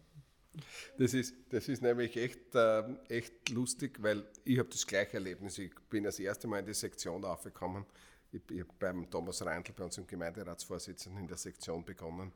Das 0.97 1.13
ist, 1.13 1.33
das 1.49 1.67
ist 1.67 1.81
nämlich 1.81 2.15
echt, 2.15 2.55
äh, 2.55 2.83
echt 3.09 3.49
lustig, 3.49 4.01
weil 4.01 4.25
ich 4.45 4.57
habe 4.59 4.69
das 4.69 4.87
gleiche 4.87 5.15
Erlebnis. 5.15 5.57
Ich 5.57 5.73
bin 5.89 6.03
das 6.03 6.19
erste 6.19 6.47
Mal 6.47 6.59
in 6.59 6.65
die 6.65 6.73
Sektion 6.73 7.25
aufgekommen. 7.25 7.85
Ich, 8.31 8.41
ich 8.49 8.61
habe 8.61 8.71
beim 8.79 9.09
Thomas 9.09 9.45
Reintl, 9.45 9.73
bei 9.73 9.83
unserem 9.83 10.07
Gemeinderatsvorsitzenden, 10.07 11.21
in 11.21 11.27
der 11.27 11.37
Sektion 11.37 11.83
begonnen. 11.83 12.31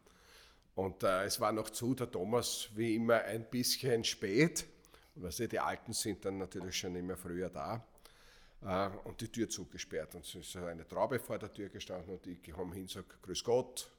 Und 0.75 1.03
äh, 1.03 1.25
es 1.25 1.39
war 1.39 1.51
noch 1.51 1.69
zu, 1.69 1.93
der 1.93 2.09
Thomas 2.11 2.69
wie 2.75 2.95
immer 2.95 3.21
ein 3.21 3.49
bisschen 3.49 4.03
spät. 4.03 4.65
Weißt 5.15 5.39
du, 5.39 5.47
die 5.47 5.59
Alten 5.59 5.93
sind 5.93 6.23
dann 6.23 6.37
natürlich 6.37 6.77
schon 6.77 6.95
immer 6.95 7.17
früher 7.17 7.49
da. 7.49 7.85
Äh, 8.61 8.89
und 9.05 9.19
die 9.21 9.31
Tür 9.31 9.49
zugesperrt. 9.49 10.15
Und 10.15 10.25
es 10.25 10.35
ist 10.35 10.55
eine 10.55 10.87
Traube 10.87 11.19
vor 11.19 11.37
der 11.39 11.51
Tür 11.51 11.69
gestanden 11.69 12.13
und 12.13 12.27
ich 12.27 12.51
komme 12.51 12.73
hin 12.73 12.83
und 12.83 12.91
sage, 12.91 13.07
Grüß 13.21 13.43
Gott. 13.43 13.89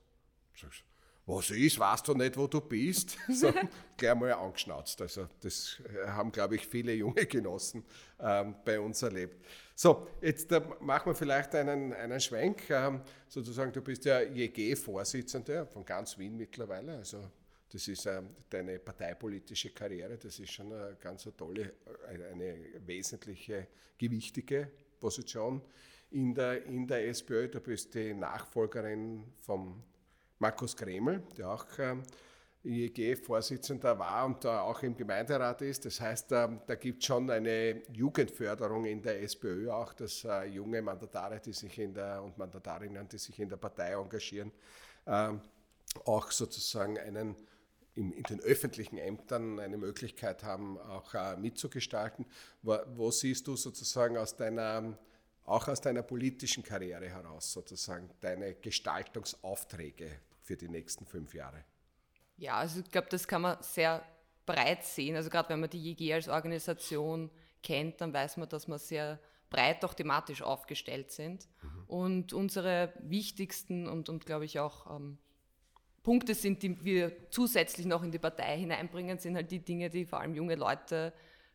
Sagst, 0.54 0.84
was 1.26 1.50
ist, 1.50 1.78
weißt 1.78 2.08
du 2.08 2.14
nicht, 2.14 2.36
wo 2.36 2.46
du 2.46 2.60
bist? 2.60 3.16
So, 3.28 3.52
gleich 3.96 4.14
mal 4.14 4.32
angeschnauzt. 4.32 5.00
Also 5.00 5.28
das 5.40 5.80
äh, 5.84 6.08
haben, 6.08 6.32
glaube 6.32 6.56
ich, 6.56 6.66
viele 6.66 6.92
junge 6.92 7.24
Genossen 7.26 7.84
ähm, 8.18 8.56
bei 8.64 8.80
uns 8.80 9.02
erlebt. 9.02 9.46
So, 9.74 10.08
jetzt 10.20 10.50
äh, 10.50 10.60
machen 10.80 11.06
wir 11.06 11.14
vielleicht 11.14 11.54
einen, 11.54 11.92
einen 11.92 12.20
Schwenk. 12.20 12.68
Ähm, 12.70 13.02
sozusagen, 13.28 13.72
du 13.72 13.80
bist 13.80 14.04
ja 14.04 14.20
JG-Vorsitzender 14.20 15.66
von 15.66 15.84
ganz 15.84 16.18
Wien 16.18 16.36
mittlerweile, 16.36 16.96
also 16.96 17.30
das 17.72 17.88
ist 17.88 18.06
äh, 18.06 18.22
deine 18.48 18.78
parteipolitische 18.78 19.70
Karriere, 19.70 20.18
das 20.18 20.38
ist 20.38 20.52
schon 20.52 20.72
eine 20.72 20.96
ganz 21.00 21.28
tolle, 21.36 21.74
eine, 22.08 22.24
äh, 22.24 22.32
eine 22.32 22.86
wesentliche, 22.86 23.68
gewichtige 23.96 24.70
Position 24.98 25.62
in 26.10 26.34
der, 26.34 26.64
in 26.64 26.86
der 26.86 27.06
SPÖ. 27.08 27.48
Du 27.48 27.60
bist 27.60 27.94
die 27.94 28.12
Nachfolgerin 28.14 29.24
von 29.40 29.82
Markus 30.38 30.76
Kreml, 30.76 31.22
der 31.36 31.50
auch 31.50 31.66
IEG-Vorsitzender 32.62 33.98
war 33.98 34.26
und 34.26 34.44
da 34.44 34.60
auch 34.62 34.82
im 34.82 34.94
Gemeinderat 34.94 35.62
ist. 35.62 35.86
Das 35.86 36.00
heißt, 36.00 36.32
äh, 36.32 36.48
da 36.66 36.74
gibt 36.74 37.02
es 37.02 37.06
schon 37.06 37.30
eine 37.30 37.82
Jugendförderung 37.92 38.84
in 38.84 39.00
der 39.00 39.22
SPÖ 39.22 39.70
auch, 39.70 39.94
dass 39.94 40.24
äh, 40.24 40.44
junge 40.44 40.82
Mandatare 40.82 41.40
die 41.40 41.52
sich 41.52 41.78
in 41.78 41.94
der, 41.94 42.22
und 42.22 42.36
Mandatarinnen, 42.36 43.08
die 43.08 43.18
sich 43.18 43.38
in 43.38 43.48
der 43.48 43.56
Partei 43.56 43.92
engagieren, 43.92 44.52
äh, 45.06 45.32
auch 46.04 46.30
sozusagen 46.30 46.98
einen 46.98 47.34
in, 48.00 48.12
in, 48.12 48.22
den 48.22 48.40
öffentlichen 48.40 48.96
Ämtern 48.96 49.60
eine 49.60 49.76
Möglichkeit 49.76 50.42
haben, 50.42 50.78
auch 50.78 51.14
äh, 51.14 51.36
mitzugestalten. 51.36 52.24
Wo, 52.62 52.78
wo, 52.94 53.10
siehst 53.10 53.46
du 53.46 53.56
sozusagen 53.56 54.16
aus 54.16 54.36
deiner, 54.36 54.98
auch 55.44 55.68
aus 55.68 55.80
deiner 55.82 56.02
politischen 56.02 56.62
Karriere 56.62 57.08
heraus, 57.08 57.52
sozusagen 57.52 58.10
deine 58.20 58.54
Gestaltungsaufträge 58.54 60.10
für 60.40 60.56
die 60.56 60.68
nächsten 60.68 61.04
fünf 61.04 61.34
Jahre? 61.34 61.62
Ja, 62.38 62.56
also 62.56 62.80
ich 62.80 62.90
glaube, 62.90 63.08
das 63.10 63.28
kann 63.28 63.42
man 63.42 63.62
sehr 63.62 64.02
breit 64.46 64.82
sehen. 64.84 65.14
Also 65.14 65.28
gerade 65.28 65.50
wenn 65.50 65.60
man 65.60 65.68
die 65.68 65.92
JG 65.92 66.14
als 66.14 66.28
Organisation 66.28 67.30
kennt, 67.62 68.00
dann 68.00 68.14
weiß 68.14 68.38
man, 68.38 68.48
dass 68.48 68.66
wir 68.66 68.78
sehr 68.78 69.20
breit 69.50 69.84
auch 69.84 69.92
thematisch 69.92 70.40
aufgestellt 70.40 71.10
sind. 71.10 71.46
Mhm. 71.62 71.84
Und 71.86 72.32
unsere 72.32 72.94
wichtigsten 73.00 73.86
und, 73.86 74.08
und 74.08 74.24
glaube 74.24 74.46
ich 74.46 74.58
auch 74.58 74.96
ähm, 74.96 75.18
Punkte 76.02 76.34
sind, 76.34 76.62
die 76.62 76.82
wir 76.84 77.12
zusätzlich 77.30 77.86
noch 77.86 78.02
in 78.02 78.10
die 78.10 78.18
Partei 78.18 78.58
hineinbringen, 78.58 79.18
sind 79.18 79.36
halt 79.36 79.50
die 79.50 79.58
Dinge, 79.58 79.90
die 79.90 80.06
vor 80.06 80.20
allem 80.20 80.34
junge 80.34 80.54
Leute 80.54 81.12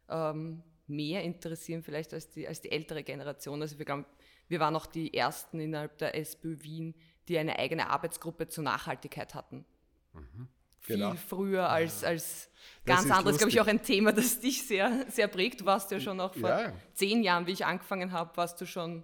ähm, 0.10 0.62
mehr 0.88 1.24
interessieren, 1.24 1.82
vielleicht 1.82 2.14
als 2.14 2.30
die, 2.30 2.48
als 2.48 2.62
die 2.62 2.72
ältere 2.72 3.04
Generation. 3.04 3.62
Also 3.62 3.78
wir, 3.80 3.86
glauben, 3.86 4.06
wir 4.48 4.60
waren 4.60 4.76
auch 4.76 4.86
die 4.86 5.14
Ersten 5.14 5.60
innerhalb 5.60 5.98
der 5.98 6.16
SPÖ 6.16 6.62
Wien, 6.62 6.94
die 7.28 7.38
eine 7.40 7.58
eigene 7.58 7.90
Arbeitsgruppe 7.90 8.48
zur 8.48 8.64
Nachhaltigkeit 8.64 9.34
hatten. 9.34 9.66
Mhm. 10.14 10.48
Genau. 10.88 11.12
Viel 11.12 11.20
früher 11.20 11.70
als, 11.70 12.04
als 12.04 12.52
ganz 12.86 13.10
anderes, 13.10 13.40
glaube 13.40 13.50
ich, 13.50 13.60
auch 13.60 13.66
ein 13.66 13.82
Thema, 13.82 14.14
das 14.14 14.40
dich 14.40 14.68
sehr, 14.68 15.08
sehr 15.10 15.28
prägt. 15.28 15.62
Du 15.62 15.66
warst 15.66 15.90
ja 15.90 16.00
schon 16.00 16.20
auch 16.20 16.36
vor 16.36 16.50
ja. 16.50 16.74
zehn 16.94 17.24
Jahren, 17.24 17.48
wie 17.48 17.54
ich 17.54 17.66
angefangen 17.66 18.12
habe, 18.12 18.38
warst 18.38 18.62
du 18.62 18.68
schon 18.68 19.04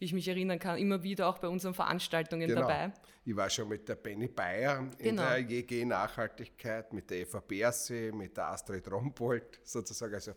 wie 0.00 0.06
ich 0.06 0.14
mich 0.14 0.26
erinnern 0.26 0.58
kann, 0.58 0.78
immer 0.78 1.02
wieder 1.02 1.28
auch 1.28 1.38
bei 1.38 1.48
unseren 1.48 1.74
Veranstaltungen 1.74 2.48
genau. 2.48 2.62
dabei. 2.62 2.90
Ich 3.22 3.36
war 3.36 3.50
schon 3.50 3.68
mit 3.68 3.86
der 3.86 3.96
Benny 3.96 4.28
Bayer 4.28 4.88
in 4.96 5.16
genau. 5.16 5.28
der 5.28 5.40
JG 5.40 5.84
Nachhaltigkeit, 5.84 6.90
mit 6.94 7.10
der 7.10 7.18
Eva 7.18 7.40
Berse, 7.40 8.10
mit 8.10 8.34
der 8.34 8.46
Astrid 8.46 8.90
Rombold 8.90 9.60
sozusagen. 9.62 10.14
Also 10.14 10.32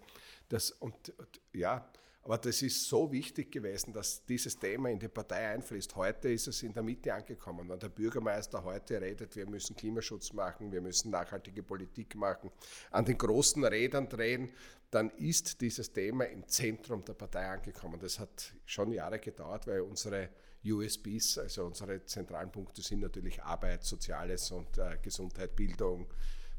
das, 0.50 0.72
und, 0.72 1.14
und 1.18 1.42
ja, 1.54 1.90
aber 2.24 2.38
das 2.38 2.62
ist 2.62 2.88
so 2.88 3.12
wichtig 3.12 3.52
gewesen, 3.52 3.92
dass 3.92 4.24
dieses 4.24 4.58
Thema 4.58 4.90
in 4.90 4.98
die 4.98 5.10
Partei 5.10 5.50
einfließt. 5.50 5.94
Heute 5.98 6.30
ist 6.30 6.48
es 6.48 6.64
in 6.64 6.74
der 6.74 6.82
Mitte 6.82 7.14
angekommen. 7.14 7.68
Wenn 7.68 7.80
der 7.80 7.90
Bürgermeister 7.90 8.64
heute 8.64 9.02
redet, 9.02 9.36
wir 9.36 9.46
müssen 9.46 9.76
Klimaschutz 9.76 10.32
machen, 10.32 10.72
wir 10.72 10.80
müssen 10.80 11.12
nachhaltige 11.12 11.64
Politik 11.64 12.16
machen, 12.16 12.50
an 12.92 13.04
den 13.04 13.18
großen 13.18 13.66
Rädern 13.66 14.08
drehen, 14.08 14.54
dann 14.90 15.10
ist 15.10 15.60
dieses 15.60 15.92
Thema 15.92 16.24
im 16.26 16.48
Zentrum 16.48 17.04
der 17.04 17.14
Partei 17.14 17.50
angekommen. 17.50 18.00
Das 18.00 18.20
hat 18.20 18.54
schon 18.66 18.94
Jahre 18.94 19.20
gedauert, 19.20 19.68
weil 19.68 19.82
unsere 19.82 20.30
USBs, 20.66 21.40
also 21.40 21.66
unsere 21.66 22.06
zentralen 22.06 22.52
Punkte 22.52 22.82
sind 22.82 23.02
natürlich 23.02 23.44
Arbeit, 23.44 23.84
Soziales 23.84 24.50
und 24.52 24.78
äh, 24.78 24.98
Gesundheit, 25.02 25.58
Bildung, 25.58 26.08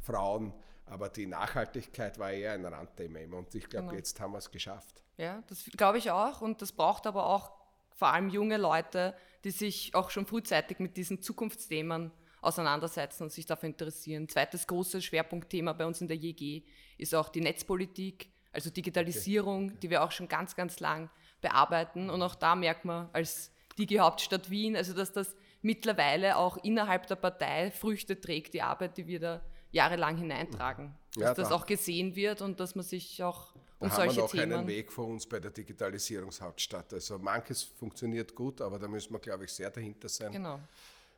Frauen. 0.03 0.53
Aber 0.85 1.09
die 1.09 1.27
Nachhaltigkeit 1.27 2.19
war 2.19 2.33
eher 2.33 2.53
ein 2.53 2.67
Randthema 2.67 3.21
und 3.39 3.55
ich 3.55 3.67
glaube, 3.67 3.87
genau. 3.87 3.97
jetzt 3.97 4.21
haben 4.21 4.33
wir 4.33 4.39
es 4.39 4.51
geschafft. 4.51 5.04
Ja, 5.17 5.43
das 5.49 5.65
glaube 5.77 5.99
ich 5.99 6.11
auch 6.11 6.41
und 6.41 6.61
das 6.63 6.73
braucht 6.73 7.07
aber 7.07 7.27
auch 7.27 7.53
vor 7.95 8.09
allem 8.09 8.29
junge 8.29 8.57
Leute, 8.57 9.15
die 9.45 9.51
sich 9.51 9.95
auch 9.95 10.11
schon 10.11 10.27
frühzeitig 10.27 10.79
mit 10.79 10.97
diesen 10.97 11.23
Zukunftsthemen 11.23 12.11
auseinandersetzen 12.41 13.25
und 13.25 13.33
sich 13.33 13.47
dafür 13.47 13.69
interessieren. 13.69 14.29
Zweites 14.29 14.67
großes 14.67 15.05
Schwerpunktthema 15.05 15.73
bei 15.73 15.87
uns 15.87 16.01
in 16.01 16.09
der 16.09 16.17
JG 16.17 16.63
ist 16.99 17.15
auch 17.15 17.29
die 17.29 17.41
Netzpolitik, 17.41 18.29
also 18.53 18.71
Digitalisierung, 18.71 19.67
okay. 19.67 19.77
die 19.83 19.91
wir 19.91 20.05
auch 20.05 20.13
schon 20.13 20.29
ganz, 20.29 20.55
ganz 20.55 20.81
lang 20.81 21.11
bearbeiten. 21.41 22.11
Und 22.11 22.23
auch 22.23 22.35
da 22.35 22.55
merkt 22.55 22.85
man 22.85 23.09
als 23.13 23.51
Digi-Hauptstadt 23.79 24.51
Wien, 24.51 24.77
also 24.77 24.95
dass 24.95 25.13
das 25.13 25.35
mittlerweile 25.63 26.37
auch 26.37 26.59
innerhalb 26.59 27.07
der 27.07 27.17
Partei 27.17 27.71
Früchte 27.71 28.21
trägt, 28.21 28.55
die 28.55 28.63
Arbeit, 28.63 28.97
die 28.97 29.07
wir 29.07 29.21
da 29.21 29.41
jahrelang 29.71 30.17
hineintragen. 30.17 30.95
Ja, 31.17 31.29
dass 31.29 31.37
das 31.37 31.53
auch 31.53 31.67
gesehen 31.67 32.15
wird 32.15 32.43
und 32.43 32.61
dass 32.61 32.75
man 32.75 32.85
sich 32.85 33.23
auch 33.23 33.55
da 33.89 33.95
solche 33.95 34.23
haben 34.23 34.33
wir 34.33 34.47
noch 34.47 34.59
einen 34.59 34.69
Weg 34.69 34.93
vor 34.93 35.07
uns 35.07 35.27
bei 35.27 35.41
der 35.41 35.51
Digitalisierungshauptstadt. 35.51 36.93
Also 36.93 37.19
manches 37.19 37.63
funktioniert 37.63 38.35
gut, 38.35 38.61
aber 38.61 38.79
da 38.79 38.89
müssen 38.89 39.13
wir, 39.13 39.21
glaube 39.21 39.45
ich, 39.45 39.53
sehr 39.53 39.71
dahinter 39.71 40.09
sein. 40.09 40.33
Genau 40.33 40.61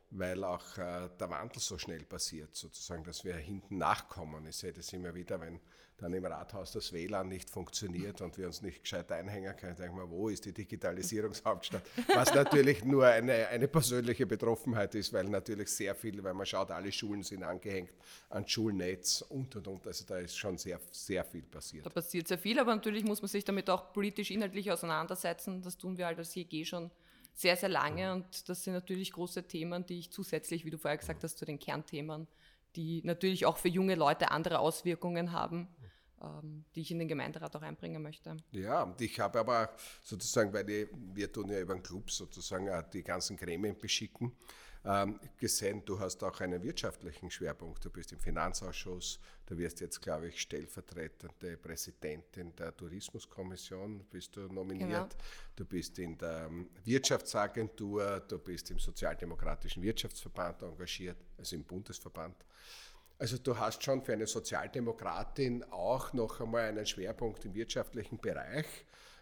weil 0.09 0.43
auch 0.43 0.77
äh, 0.77 1.09
der 1.19 1.29
Wandel 1.29 1.61
so 1.61 1.77
schnell 1.77 2.03
passiert, 2.05 2.55
sozusagen, 2.55 3.03
dass 3.03 3.25
wir 3.25 3.35
hinten 3.35 3.77
nachkommen. 3.77 4.45
Ich 4.47 4.55
sehe 4.55 4.73
das 4.73 4.93
immer 4.93 5.13
wieder, 5.13 5.39
wenn 5.39 5.59
dann 5.97 6.13
im 6.13 6.25
Rathaus 6.25 6.71
das 6.71 6.93
WLAN 6.93 7.27
nicht 7.27 7.49
funktioniert 7.49 8.21
und 8.21 8.37
wir 8.37 8.45
uns 8.45 8.61
nicht 8.61 8.83
gescheit 8.83 9.11
einhängen 9.11 9.55
können, 9.57 9.75
denken 9.75 9.97
wir, 9.97 10.09
wo 10.09 10.29
ist 10.29 10.45
die 10.45 10.53
Digitalisierungshauptstadt? 10.53 11.81
Was 12.13 12.33
natürlich 12.35 12.85
nur 12.85 13.07
eine, 13.07 13.47
eine 13.47 13.67
persönliche 13.67 14.27
Betroffenheit 14.27 14.93
ist, 14.93 15.11
weil 15.11 15.25
natürlich 15.25 15.69
sehr 15.69 15.95
viel, 15.95 16.23
weil 16.23 16.35
man 16.35 16.45
schaut, 16.45 16.69
alle 16.69 16.91
Schulen 16.91 17.23
sind 17.23 17.43
angehängt 17.43 17.91
an 18.29 18.47
Schulnetz 18.47 19.21
und 19.21 19.55
und 19.55 19.67
und. 19.67 19.87
Also 19.87 20.05
da 20.05 20.19
ist 20.19 20.37
schon 20.37 20.57
sehr, 20.57 20.79
sehr 20.91 21.25
viel 21.25 21.43
passiert. 21.43 21.85
Da 21.85 21.89
passiert 21.89 22.27
sehr 22.27 22.37
viel, 22.37 22.59
aber 22.59 22.75
natürlich 22.75 23.03
muss 23.03 23.21
man 23.21 23.29
sich 23.29 23.43
damit 23.43 23.67
auch 23.69 23.91
politisch 23.91 24.29
inhaltlich 24.29 24.71
auseinandersetzen. 24.71 25.63
Das 25.63 25.77
tun 25.77 25.97
wir 25.97 26.05
halt 26.05 26.19
als 26.19 26.35
JG 26.35 26.63
schon 26.63 26.91
sehr, 27.37 27.55
sehr 27.55 27.69
lange 27.69 28.13
und 28.13 28.49
das 28.49 28.63
sind 28.63 28.73
natürlich 28.73 29.11
große 29.11 29.47
Themen, 29.47 29.85
die 29.85 29.99
ich 29.99 30.11
zusätzlich, 30.11 30.65
wie 30.65 30.71
du 30.71 30.79
vorher 30.79 30.97
gesagt 30.97 31.23
hast, 31.23 31.37
zu 31.37 31.45
den 31.45 31.59
Kernthemen, 31.59 32.27
die 32.75 33.03
natürlich 33.03 33.45
auch 33.45 33.57
für 33.57 33.67
junge 33.67 33.93
Leute 33.93 34.31
andere 34.31 34.57
Auswirkungen 34.57 35.31
haben, 35.31 35.67
ähm, 36.19 36.65
die 36.73 36.81
ich 36.81 36.89
in 36.89 36.97
den 36.97 37.07
Gemeinderat 37.07 37.55
auch 37.55 37.61
einbringen 37.61 38.01
möchte. 38.01 38.37
Ja, 38.51 38.81
und 38.81 38.99
ich 39.01 39.19
habe 39.19 39.39
aber 39.39 39.69
sozusagen, 40.01 40.51
weil 40.51 40.67
ich, 40.67 40.87
wir 41.13 41.31
tun 41.31 41.49
ja 41.49 41.59
über 41.59 41.75
den 41.75 41.83
Club 41.83 42.09
sozusagen 42.09 42.67
die 42.91 43.03
ganzen 43.03 43.37
Gremien 43.37 43.77
beschicken, 43.77 44.35
ähm, 44.87 45.19
gesehen, 45.37 45.83
du 45.83 45.99
hast 45.99 46.23
auch 46.23 46.39
einen 46.39 46.63
wirtschaftlichen 46.63 47.29
Schwerpunkt. 47.29 47.83
Du 47.83 47.89
bist 47.89 48.13
im 48.13 48.19
Finanzausschuss, 48.19 49.19
du 49.45 49.57
wirst 49.57 49.81
jetzt, 49.81 50.01
glaube 50.01 50.29
ich, 50.29 50.39
stellvertretende 50.41 51.57
Präsidentin 51.57 52.55
der 52.55 52.75
Tourismuskommission, 52.75 54.05
bist 54.09 54.37
du 54.37 54.47
nominiert. 54.47 55.11
Genau. 55.11 55.23
Du 55.57 55.65
bist 55.65 55.99
in 55.99 56.17
der 56.17 56.45
ähm, 56.45 56.69
Wirtschaftsagentur, 56.85 58.21
du 58.21 58.39
bist 58.39 58.71
im 58.71 58.79
Sozialdemokratischen 58.79 59.83
Wirtschaftsverband 59.83 60.63
engagiert, 60.63 61.17
also 61.37 61.57
im 61.57 61.65
Bundesverband. 61.65 62.45
Also 63.19 63.37
du 63.39 63.57
hast 63.57 63.83
schon 63.83 64.01
für 64.01 64.13
eine 64.13 64.27
Sozialdemokratin 64.27 65.65
auch 65.65 66.13
noch 66.13 66.39
einmal 66.39 66.61
einen 66.61 66.85
Schwerpunkt 66.85 67.43
im 67.43 67.53
wirtschaftlichen 67.53 68.19
Bereich. 68.19 68.67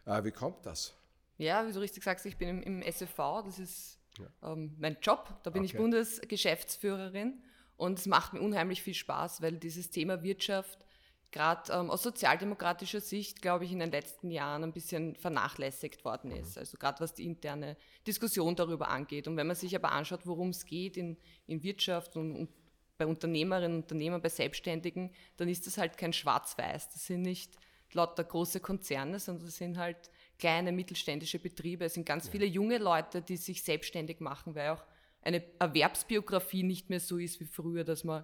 Äh, 0.05 0.23
wie 0.23 0.31
kommt 0.31 0.63
das? 0.67 0.95
Ja, 1.37 1.67
wie 1.67 1.71
du 1.71 1.79
richtig 1.79 2.03
sagst, 2.03 2.25
ich 2.27 2.37
bin 2.37 2.49
im, 2.49 2.61
im 2.61 2.81
SFV, 2.83 3.41
das 3.43 3.57
ist 3.57 3.99
ja. 4.19 4.51
ähm, 4.51 4.75
mein 4.77 4.97
Job, 5.01 5.39
da 5.43 5.49
bin 5.49 5.61
okay. 5.61 5.71
ich 5.71 5.77
Bundesgeschäftsführerin 5.77 7.41
und 7.77 7.99
es 7.99 8.05
macht 8.05 8.33
mir 8.33 8.41
unheimlich 8.41 8.81
viel 8.81 8.93
Spaß, 8.93 9.41
weil 9.41 9.53
dieses 9.53 9.89
Thema 9.89 10.23
Wirtschaft 10.23 10.85
gerade 11.31 11.73
ähm, 11.73 11.91
aus 11.91 12.01
sozialdemokratischer 12.01 13.01
Sicht, 13.01 13.41
glaube 13.41 13.65
ich, 13.65 13.71
in 13.73 13.79
den 13.79 13.91
letzten 13.91 14.31
Jahren 14.31 14.63
ein 14.63 14.71
bisschen 14.71 15.15
vernachlässigt 15.15 16.05
worden 16.05 16.31
mhm. 16.31 16.37
ist. 16.37 16.57
Also 16.57 16.77
gerade 16.77 17.01
was 17.01 17.13
die 17.13 17.25
interne 17.25 17.75
Diskussion 18.07 18.55
darüber 18.55 18.87
angeht. 18.87 19.27
Und 19.27 19.35
wenn 19.35 19.47
man 19.47 19.55
sich 19.55 19.75
aber 19.75 19.91
anschaut, 19.91 20.21
worum 20.25 20.49
es 20.49 20.65
geht 20.65 20.95
in, 20.95 21.17
in 21.45 21.61
Wirtschaft 21.61 22.15
und, 22.15 22.35
und 22.35 22.49
bei 22.97 23.05
Unternehmerinnen 23.05 23.77
und 23.77 23.83
Unternehmern, 23.83 24.21
bei 24.21 24.29
Selbstständigen, 24.29 25.11
dann 25.35 25.49
ist 25.49 25.67
das 25.67 25.77
halt 25.77 25.97
kein 25.97 26.13
Schwarz-Weiß. 26.13 26.93
Das 26.93 27.05
sind 27.05 27.23
nicht 27.23 27.57
lauter 27.91 28.23
große 28.23 28.61
Konzerne, 28.61 29.19
sondern 29.19 29.45
das 29.45 29.57
sind 29.57 29.77
halt 29.77 30.09
kleine 30.37 30.71
mittelständische 30.71 31.39
Betriebe. 31.39 31.85
Es 31.85 31.93
sind 31.93 32.05
ganz 32.05 32.25
ja. 32.25 32.31
viele 32.31 32.45
junge 32.45 32.77
Leute, 32.77 33.21
die 33.21 33.37
sich 33.37 33.63
selbstständig 33.63 34.19
machen, 34.19 34.55
weil 34.55 34.69
auch 34.69 34.83
eine 35.21 35.43
Erwerbsbiografie 35.59 36.63
nicht 36.63 36.89
mehr 36.89 36.99
so 36.99 37.17
ist 37.17 37.39
wie 37.39 37.45
früher, 37.45 37.83
dass 37.83 38.03
man 38.03 38.23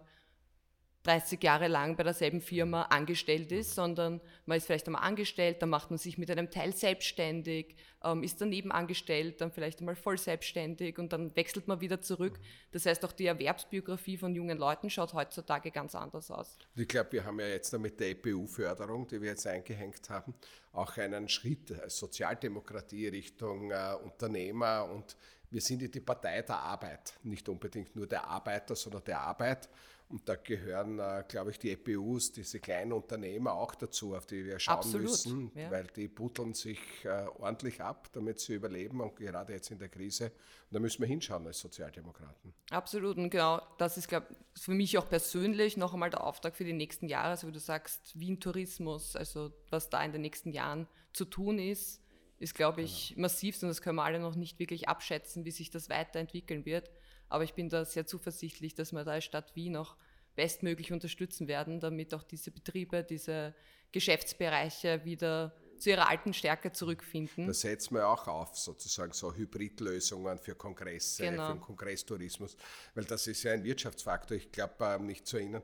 30 1.03 1.41
Jahre 1.43 1.67
lang 1.67 1.95
bei 1.95 2.03
derselben 2.03 2.41
Firma 2.41 2.83
angestellt 2.83 3.51
ist, 3.51 3.73
sondern 3.73 4.21
man 4.45 4.57
ist 4.57 4.67
vielleicht 4.67 4.87
einmal 4.87 5.03
angestellt, 5.03 5.61
dann 5.61 5.69
macht 5.69 5.89
man 5.89 5.97
sich 5.97 6.17
mit 6.17 6.29
einem 6.29 6.51
Teil 6.51 6.75
selbstständig, 6.75 7.75
ähm, 8.03 8.23
ist 8.23 8.39
daneben 8.39 8.71
angestellt, 8.71 9.41
dann 9.41 9.51
vielleicht 9.51 9.79
einmal 9.79 9.95
voll 9.95 10.17
selbstständig 10.17 10.99
und 10.99 11.11
dann 11.11 11.35
wechselt 11.35 11.67
man 11.67 11.81
wieder 11.81 12.01
zurück. 12.01 12.39
Das 12.71 12.85
heißt, 12.85 13.03
auch 13.03 13.11
die 13.13 13.25
Erwerbsbiografie 13.25 14.17
von 14.17 14.35
jungen 14.35 14.57
Leuten 14.57 14.89
schaut 14.89 15.13
heutzutage 15.13 15.71
ganz 15.71 15.95
anders 15.95 16.29
aus. 16.29 16.57
Ich 16.75 16.87
glaube, 16.87 17.13
wir 17.13 17.25
haben 17.25 17.39
ja 17.39 17.47
jetzt 17.47 17.77
mit 17.79 17.99
der 17.99 18.11
EPU-Förderung, 18.11 19.07
die 19.07 19.21
wir 19.21 19.29
jetzt 19.29 19.47
eingehängt 19.47 20.09
haben, 20.09 20.35
auch 20.73 20.97
einen 20.97 21.27
Schritt 21.29 21.71
als 21.81 21.97
Sozialdemokratie 21.97 23.07
Richtung 23.07 23.71
äh, 23.71 23.95
Unternehmer 24.03 24.87
und 24.89 25.15
wir 25.51 25.61
sind 25.61 25.81
ja 25.81 25.87
die 25.89 25.99
Partei 25.99 26.41
der 26.41 26.57
Arbeit, 26.57 27.13
nicht 27.23 27.47
unbedingt 27.49 27.95
nur 27.95 28.07
der 28.07 28.25
Arbeiter, 28.25 28.75
sondern 28.75 29.03
der 29.03 29.19
Arbeit. 29.19 29.69
Und 30.07 30.27
da 30.27 30.35
gehören, 30.35 30.99
äh, 30.99 31.23
glaube 31.25 31.51
ich, 31.51 31.59
die 31.59 31.71
EPUs, 31.71 32.33
diese 32.33 32.59
kleinen 32.59 32.91
Unternehmer 32.91 33.53
auch 33.53 33.73
dazu, 33.75 34.13
auf 34.13 34.25
die 34.25 34.45
wir 34.45 34.59
schauen 34.59 34.79
Absolut, 34.79 35.03
müssen, 35.03 35.51
ja. 35.55 35.71
weil 35.71 35.87
die 35.87 36.09
butteln 36.09 36.53
sich 36.53 36.79
äh, 37.05 37.27
ordentlich 37.39 37.79
ab, 37.79 38.09
damit 38.11 38.41
sie 38.41 38.55
überleben 38.55 38.99
und 38.99 39.15
gerade 39.15 39.53
jetzt 39.53 39.71
in 39.71 39.79
der 39.79 39.87
Krise. 39.87 40.25
Und 40.25 40.73
da 40.73 40.79
müssen 40.79 41.01
wir 41.01 41.07
hinschauen 41.07 41.47
als 41.47 41.59
Sozialdemokraten. 41.59 42.53
Absolut 42.71 43.17
und 43.17 43.29
genau, 43.29 43.61
das 43.77 43.97
ist, 43.97 44.09
glaube 44.09 44.27
ich, 44.29 44.61
für 44.61 44.71
mich 44.71 44.97
auch 44.97 45.07
persönlich 45.07 45.77
noch 45.77 45.93
einmal 45.93 46.09
der 46.09 46.25
Auftrag 46.25 46.57
für 46.57 46.65
die 46.65 46.73
nächsten 46.73 47.07
Jahre, 47.07 47.29
also 47.29 47.47
wie 47.47 47.53
du 47.53 47.59
sagst, 47.59 48.19
Wien 48.19 48.41
Tourismus, 48.41 49.15
also 49.15 49.53
was 49.69 49.89
da 49.89 50.03
in 50.03 50.11
den 50.11 50.21
nächsten 50.21 50.51
Jahren 50.51 50.87
zu 51.13 51.23
tun 51.23 51.57
ist, 51.57 52.00
ist, 52.41 52.55
glaube 52.55 52.81
ich, 52.81 53.09
genau. 53.09 53.21
massiv 53.21 53.61
und 53.61 53.69
das 53.69 53.81
können 53.81 53.97
wir 53.97 54.03
alle 54.03 54.19
noch 54.19 54.35
nicht 54.35 54.59
wirklich 54.59 54.89
abschätzen, 54.89 55.45
wie 55.45 55.51
sich 55.51 55.69
das 55.69 55.89
weiterentwickeln 55.89 56.65
wird. 56.65 56.89
Aber 57.29 57.43
ich 57.43 57.53
bin 57.53 57.69
da 57.69 57.85
sehr 57.85 58.05
zuversichtlich, 58.05 58.73
dass 58.73 58.91
wir 58.91 59.03
da 59.03 59.11
als 59.11 59.25
Stadt 59.25 59.55
Wien 59.55 59.77
auch 59.77 59.95
bestmöglich 60.35 60.91
unterstützen 60.91 61.47
werden, 61.47 61.79
damit 61.79 62.13
auch 62.13 62.23
diese 62.23 62.51
Betriebe, 62.51 63.03
diese 63.03 63.53
Geschäftsbereiche 63.91 65.05
wieder 65.05 65.53
zu 65.81 65.89
ihrer 65.89 66.07
alten 66.07 66.33
Stärke 66.33 66.71
zurückfinden. 66.71 67.47
Da 67.47 67.53
setzen 67.53 67.95
wir 67.95 68.07
auch 68.07 68.27
auf, 68.27 68.57
sozusagen 68.57 69.13
so 69.13 69.33
Hybridlösungen 69.33 70.37
für 70.37 70.55
Kongresse, 70.55 71.23
genau. 71.23 71.47
für 71.47 71.53
den 71.55 71.61
Kongresstourismus, 71.61 72.55
weil 72.93 73.05
das 73.05 73.27
ist 73.27 73.43
ja 73.43 73.53
ein 73.53 73.63
Wirtschaftsfaktor. 73.63 74.37
Ich 74.37 74.51
glaube, 74.51 74.75
ähm, 74.81 75.07
nicht 75.07 75.25
zu 75.25 75.37
erinnern, 75.37 75.63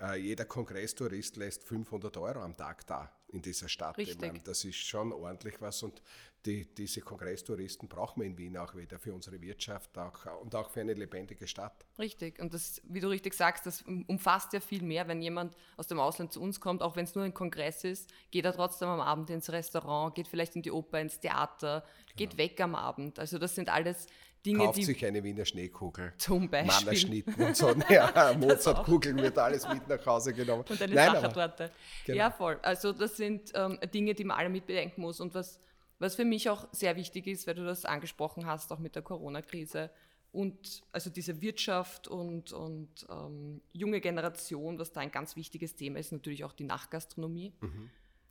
äh, 0.00 0.18
jeder 0.18 0.44
Kongresstourist 0.44 1.36
lässt 1.36 1.64
500 1.64 2.16
Euro 2.16 2.40
am 2.42 2.56
Tag 2.56 2.86
da 2.86 3.10
in 3.28 3.42
dieser 3.42 3.68
Stadt. 3.68 3.98
Richtig. 3.98 4.44
Das 4.44 4.64
ist 4.64 4.76
schon 4.76 5.12
ordentlich 5.12 5.60
was 5.60 5.82
und 5.82 6.00
die, 6.46 6.64
diese 6.74 7.00
Kongresstouristen 7.00 7.88
brauchen 7.88 8.22
wir 8.22 8.26
in 8.26 8.38
Wien 8.38 8.56
auch 8.56 8.74
wieder 8.74 8.98
für 8.98 9.12
unsere 9.12 9.40
Wirtschaft 9.40 9.98
auch, 9.98 10.26
und 10.40 10.54
auch 10.54 10.70
für 10.70 10.80
eine 10.80 10.94
lebendige 10.94 11.46
Stadt. 11.46 11.84
Richtig. 11.98 12.38
Und 12.40 12.54
das, 12.54 12.80
wie 12.84 13.00
du 13.00 13.08
richtig 13.08 13.34
sagst, 13.34 13.66
das 13.66 13.82
umfasst 13.82 14.52
ja 14.52 14.60
viel 14.60 14.82
mehr. 14.82 15.08
Wenn 15.08 15.20
jemand 15.20 15.54
aus 15.76 15.88
dem 15.88 15.98
Ausland 15.98 16.32
zu 16.32 16.40
uns 16.40 16.60
kommt, 16.60 16.82
auch 16.82 16.96
wenn 16.96 17.04
es 17.04 17.14
nur 17.14 17.24
ein 17.24 17.34
Kongress 17.34 17.84
ist, 17.84 18.10
geht 18.30 18.44
er 18.44 18.52
trotzdem 18.52 18.88
am 18.88 19.00
Abend 19.00 19.28
ins 19.30 19.50
Restaurant, 19.50 20.14
geht 20.14 20.28
vielleicht 20.28 20.56
in 20.56 20.62
die 20.62 20.70
Oper, 20.70 21.00
ins 21.00 21.18
Theater, 21.18 21.80
genau. 21.80 22.16
geht 22.16 22.38
weg 22.38 22.60
am 22.60 22.74
Abend. 22.74 23.18
Also 23.18 23.38
das 23.38 23.54
sind 23.54 23.68
alles 23.68 24.06
Dinge, 24.44 24.64
Kauft 24.64 24.78
die 24.78 24.84
sich 24.84 25.04
eine 25.04 25.24
Wiener 25.24 25.44
Schneekugel. 25.44 26.12
Zum 26.18 26.48
Beispiel. 26.48 26.84
Mannerschnitten 26.84 27.34
und 27.42 27.56
so. 27.56 27.74
Ja, 27.88 28.32
Mozartkugeln 28.38 29.16
wird 29.16 29.36
alles 29.38 29.68
mit 29.68 29.88
nach 29.88 30.06
Hause 30.06 30.32
genommen. 30.32 30.64
Und 30.68 30.80
eine 30.80 30.94
Sachertorte. 30.94 31.72
Genau. 32.04 32.18
Ja, 32.18 32.30
voll. 32.30 32.58
Also 32.62 32.92
das 32.92 33.16
sind 33.16 33.50
ähm, 33.56 33.78
Dinge, 33.92 34.14
die 34.14 34.22
man 34.22 34.38
alle 34.38 34.48
mit 34.48 34.64
bedenken 34.64 35.00
muss. 35.00 35.18
Und 35.20 35.34
was 35.34 35.58
was 35.98 36.16
für 36.16 36.24
mich 36.24 36.50
auch 36.50 36.68
sehr 36.72 36.96
wichtig 36.96 37.26
ist, 37.26 37.46
weil 37.46 37.54
du 37.54 37.64
das 37.64 37.84
angesprochen 37.84 38.46
hast, 38.46 38.72
auch 38.72 38.78
mit 38.78 38.94
der 38.94 39.02
Corona-Krise 39.02 39.90
und 40.32 40.82
also 40.92 41.08
diese 41.08 41.40
Wirtschaft 41.40 42.08
und, 42.08 42.52
und 42.52 43.06
ähm, 43.08 43.62
junge 43.72 44.00
Generation, 44.00 44.78
was 44.78 44.92
da 44.92 45.00
ein 45.00 45.10
ganz 45.10 45.34
wichtiges 45.36 45.76
Thema 45.76 45.98
ist, 45.98 46.12
natürlich 46.12 46.44
auch 46.44 46.52
die 46.52 46.64
Nachgastronomie. 46.64 47.54
Mhm. 47.60 47.90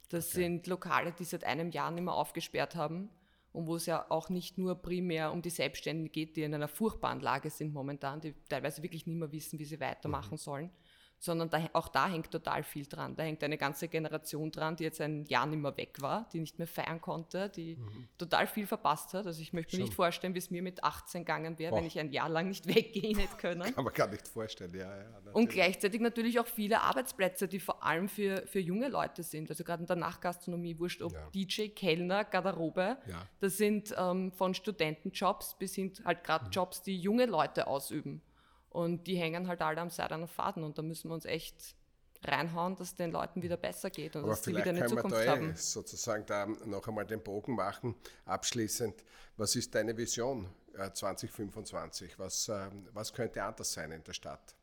Das 0.10 0.30
okay. 0.30 0.44
sind 0.44 0.68
Lokale, 0.68 1.14
die 1.14 1.24
seit 1.24 1.44
einem 1.44 1.72
Jahr 1.72 1.90
nicht 1.90 2.04
mehr 2.04 2.14
aufgesperrt 2.14 2.76
haben 2.76 3.10
und 3.54 3.66
wo 3.66 3.76
es 3.76 3.88
ja 3.88 4.06
auch 4.12 4.30
nicht 4.30 4.58
nur 4.58 4.76
primär 4.76 5.32
um 5.32 5.42
die 5.42 5.50
Selbstständigen 5.50 6.12
geht, 6.12 6.36
die 6.36 6.44
in 6.44 6.54
einer 6.54 6.68
furchtbaren 6.68 7.22
Lage 7.22 7.50
sind 7.50 7.74
momentan, 7.74 8.22
die 8.22 8.36
teilweise 8.50 8.84
wirklich 8.84 9.08
nicht 9.08 9.18
mehr 9.18 9.32
wissen, 9.32 9.58
wie 9.58 9.66
sie 9.66 9.80
weitermachen 9.80 10.34
mhm. 10.34 10.38
sollen, 10.38 10.70
sondern 11.26 11.50
da, 11.50 11.70
auch 11.74 11.88
da 11.88 12.08
hängt 12.08 12.32
total 12.32 12.64
viel 12.64 12.86
dran. 12.86 13.16
Da 13.16 13.24
hängt 13.24 13.44
eine 13.44 13.58
ganze 13.58 13.88
Generation 13.88 14.52
dran, 14.52 14.76
die 14.76 14.84
jetzt 14.84 15.02
ein 15.02 15.26
Jahr 15.26 15.46
nicht 15.46 15.60
mehr 15.60 15.76
weg 15.76 16.02
war, 16.02 16.30
die 16.32 16.40
nicht 16.40 16.58
mehr 16.58 16.68
feiern 16.68 17.02
konnte, 17.02 17.50
die 17.50 17.76
mhm. 17.76 18.08
total 18.18 18.48
viel 18.48 18.68
verpasst 18.68 19.14
hat. 19.14 19.26
Also 19.26 19.42
ich 19.42 19.52
möchte 19.52 19.76
mir 19.76 19.84
nicht 19.84 19.94
vorstellen, 19.94 20.34
wie 20.36 20.40
es 20.40 20.52
mir 20.52 20.62
mit 20.62 20.84
18 20.84 21.22
gegangen 21.22 21.60
wäre, 21.60 21.76
wenn 21.76 21.86
ich 21.86 22.00
ein 22.00 22.12
Jahr 22.12 22.30
lang 22.30 22.48
nicht 22.48 22.68
weggehen 22.74 23.18
hätte 23.20 23.36
können. 23.38 23.74
Kann 23.74 23.84
man 23.84 23.94
gar 23.94 24.08
nicht 24.08 24.28
vorstellen, 24.28 24.74
ja. 24.74 24.98
ja 24.98 25.06
Und 25.34 25.50
gleichzeitig 25.50 26.00
natürlich 26.00 26.40
auch 26.40 26.48
viele 26.48 26.82
Arbeitsplätze, 26.82 27.48
die 27.48 27.60
vor 27.60 27.84
allem 27.84 28.08
für, 28.08 28.46
für 28.48 28.60
junge 28.60 28.88
Leute 28.88 29.24
sind. 29.24 29.50
Also 29.50 29.64
gerade 29.64 29.82
in 29.82 29.88
der 29.88 29.96
Nachgastronomie, 29.98 30.78
wurscht 30.80 31.02
ob 31.02 31.14
ja. 31.14 31.30
DJ, 31.34 31.70
Kellner, 31.70 32.24
Garderobe. 32.24 32.98
Ja. 33.08 33.28
Das 33.40 33.58
sind 33.58 33.94
ähm, 33.98 34.32
von 34.32 34.54
Studentenjobs 34.54 35.58
bis 35.58 35.76
hin 35.76 35.92
halt 36.06 36.24
gerade 36.24 36.46
mhm. 36.46 36.52
Jobs, 36.52 36.84
die 36.84 36.98
junge 36.98 37.26
Leute 37.26 37.68
ausüben. 37.68 38.22
Und 38.76 39.08
die 39.08 39.16
hängen 39.16 39.48
halt 39.48 39.62
alle 39.62 39.80
am 39.80 39.90
seidenen 39.90 40.28
Faden 40.28 40.66
und 40.66 40.78
da 40.78 40.82
müssen 40.82 41.10
wir 41.10 41.14
uns 41.14 41.24
echt 41.24 41.76
reinhauen, 42.26 42.76
dass 42.76 42.90
es 42.90 42.96
den 42.96 43.10
Leuten 43.10 43.42
wieder 43.42 43.56
besser 43.56 43.90
geht 43.90 44.18
und 44.18 44.24
Aber 44.24 44.32
dass 44.32 44.44
sie 44.44 44.52
wieder 44.52 44.66
eine 44.72 44.86
Zukunft 44.86 45.16
da 45.16 45.32
haben. 45.32 45.56
sozusagen 45.56 46.26
da 46.26 46.46
noch 46.46 46.86
einmal 46.86 47.06
den 47.06 47.24
Bogen 47.24 47.56
machen. 47.56 47.96
Abschließend, 48.26 49.02
was 49.38 49.56
ist 49.56 49.74
deine 49.74 49.96
Vision 49.96 50.50
2025? 50.94 52.12
Äh, 52.12 52.20
was, 52.20 52.50
ähm, 52.50 52.90
was 52.92 53.14
könnte 53.14 53.42
anders 53.42 53.72
sein 53.72 53.94
in 53.94 54.04
der 54.04 54.12
Stadt? 54.12 54.55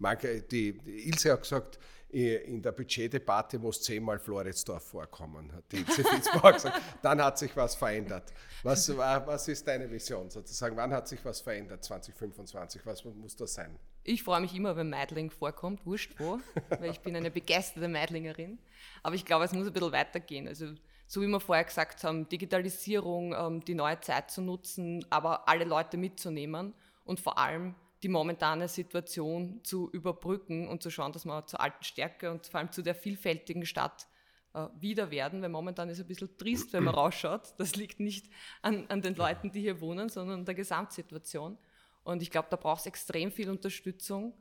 Die, 0.00 0.78
die 0.78 1.08
Ilse 1.08 1.32
hat 1.32 1.42
gesagt, 1.42 1.78
in 2.08 2.62
der 2.62 2.72
Budgetdebatte 2.72 3.58
muss 3.58 3.82
zehnmal 3.82 4.18
Floridsdorf 4.18 4.84
vorkommen, 4.84 5.52
hat 5.52 5.64
die 5.72 5.78
Ilse 5.78 6.04
Fitzbauer 6.04 6.52
gesagt. 6.52 6.80
Dann 7.02 7.22
hat 7.22 7.36
sich 7.36 7.54
was 7.56 7.74
verändert. 7.74 8.32
Was, 8.62 8.96
was 8.96 9.48
ist 9.48 9.66
deine 9.66 9.90
Vision 9.90 10.30
sozusagen? 10.30 10.76
Wann 10.76 10.92
hat 10.92 11.08
sich 11.08 11.24
was 11.24 11.40
verändert 11.40 11.84
2025? 11.84 12.86
Was 12.86 13.04
muss 13.04 13.36
das 13.36 13.54
sein? 13.54 13.76
Ich 14.04 14.22
freue 14.22 14.40
mich 14.40 14.54
immer, 14.54 14.76
wenn 14.76 14.88
Meidling 14.88 15.30
vorkommt, 15.30 15.84
wurscht 15.84 16.14
wo, 16.18 16.38
weil 16.68 16.90
ich 16.90 17.00
bin 17.00 17.16
eine 17.16 17.30
begeisterte 17.30 17.88
Meidlingerin. 17.88 18.60
Aber 19.02 19.16
ich 19.16 19.24
glaube, 19.24 19.44
es 19.44 19.52
muss 19.52 19.66
ein 19.66 19.72
bisschen 19.72 19.92
weitergehen. 19.92 20.46
Also 20.46 20.74
so 21.08 21.20
wie 21.20 21.26
wir 21.26 21.40
vorher 21.40 21.64
gesagt 21.64 22.02
haben, 22.04 22.28
Digitalisierung, 22.28 23.34
ähm, 23.34 23.64
die 23.64 23.74
neue 23.74 24.00
Zeit 24.00 24.30
zu 24.30 24.42
nutzen, 24.42 25.04
aber 25.10 25.48
alle 25.48 25.64
Leute 25.64 25.96
mitzunehmen 25.96 26.74
und 27.04 27.20
vor 27.20 27.38
allem 27.38 27.74
die 28.02 28.08
momentane 28.08 28.68
Situation 28.68 29.60
zu 29.62 29.90
überbrücken 29.90 30.68
und 30.68 30.82
zu 30.82 30.90
schauen, 30.90 31.12
dass 31.12 31.24
wir 31.24 31.46
zur 31.46 31.60
alten 31.60 31.82
Stärke 31.82 32.30
und 32.30 32.46
vor 32.46 32.60
allem 32.60 32.72
zu 32.72 32.82
der 32.82 32.94
vielfältigen 32.94 33.64
Stadt 33.64 34.06
äh, 34.54 34.68
wieder 34.78 35.10
werden, 35.10 35.42
weil 35.42 35.48
momentan 35.48 35.88
ist 35.88 35.98
es 35.98 36.04
ein 36.04 36.08
bisschen 36.08 36.36
trist, 36.36 36.72
wenn 36.72 36.84
man 36.84 36.94
rausschaut. 36.94 37.54
Das 37.58 37.76
liegt 37.76 38.00
nicht 38.00 38.28
an, 38.62 38.86
an 38.88 39.02
den 39.02 39.14
Leuten, 39.14 39.50
die 39.50 39.60
hier 39.60 39.80
wohnen, 39.80 40.08
sondern 40.08 40.40
an 40.40 40.44
der 40.44 40.54
Gesamtsituation. 40.54 41.58
Und 42.04 42.22
ich 42.22 42.30
glaube, 42.30 42.48
da 42.50 42.56
braucht 42.56 42.80
es 42.80 42.86
extrem 42.86 43.32
viel 43.32 43.50
Unterstützung, 43.50 44.34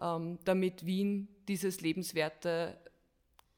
ähm, 0.00 0.38
damit 0.44 0.86
Wien 0.86 1.28
dieses 1.48 1.80
lebenswerte 1.80 2.78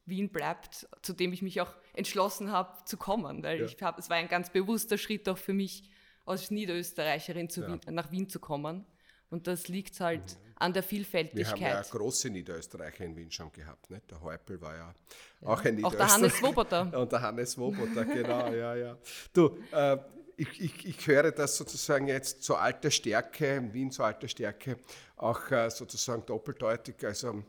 Wien 0.04 0.30
bleibt, 0.30 0.88
zu 1.02 1.12
dem 1.12 1.32
ich 1.32 1.42
mich 1.42 1.60
auch 1.60 1.72
entschlossen 1.94 2.50
habe 2.50 2.84
zu 2.84 2.96
kommen, 2.96 3.42
weil 3.42 3.60
ja. 3.60 3.64
ich 3.66 3.80
habe, 3.82 4.00
es 4.00 4.10
war 4.10 4.16
ein 4.16 4.28
ganz 4.28 4.50
bewusster 4.50 4.98
Schritt 4.98 5.28
auch 5.28 5.38
für 5.38 5.52
mich 5.52 5.88
als 6.26 6.50
Niederösterreicherin 6.50 7.48
ja. 7.50 7.68
Wien, 7.68 7.80
nach 7.90 8.10
Wien 8.10 8.28
zu 8.28 8.40
kommen. 8.40 8.84
Und 9.33 9.47
das 9.47 9.68
liegt 9.68 9.99
halt 9.99 10.21
mhm. 10.21 10.53
an 10.57 10.73
der 10.75 10.83
Vielfältigkeit. 10.83 11.59
Wir 11.59 11.68
haben 11.71 11.85
ja 11.85 11.90
große 11.90 12.29
Niederösterreicher 12.29 13.07
in 13.07 13.16
Wien 13.16 13.31
schon 13.31 13.51
gehabt. 13.51 13.90
Nicht? 13.90 14.11
Der 14.11 14.21
Häupl 14.21 14.61
war 14.61 14.77
ja, 14.77 14.95
ja. 15.40 15.49
auch 15.49 15.64
ein 15.64 15.77
Niederösterreicher. 15.77 16.05
Auch 16.05 16.07
der 16.07 16.14
Hannes 16.14 16.37
Swoboda. 16.37 16.83
Und 17.01 17.12
der 17.12 17.23
Hannes 17.23 17.53
Swoboda, 17.53 18.03
genau, 18.05 18.53
ja, 18.53 18.75
ja. 18.75 18.99
Du, 19.33 19.57
äh, 19.73 19.97
ich, 20.37 20.61
ich, 20.61 20.87
ich, 20.87 21.07
höre 21.07 21.33
das 21.33 21.57
sozusagen 21.57 22.09
jetzt 22.09 22.42
zur 22.42 22.61
alter 22.61 22.90
Stärke, 22.90 23.71
Wien 23.73 23.90
zur 23.90 24.05
alter 24.05 24.29
Stärke, 24.29 24.77
auch 25.16 25.51
äh, 25.51 25.71
sozusagen 25.71 26.27
doppeldeutig. 26.27 26.97
Also 27.07 27.42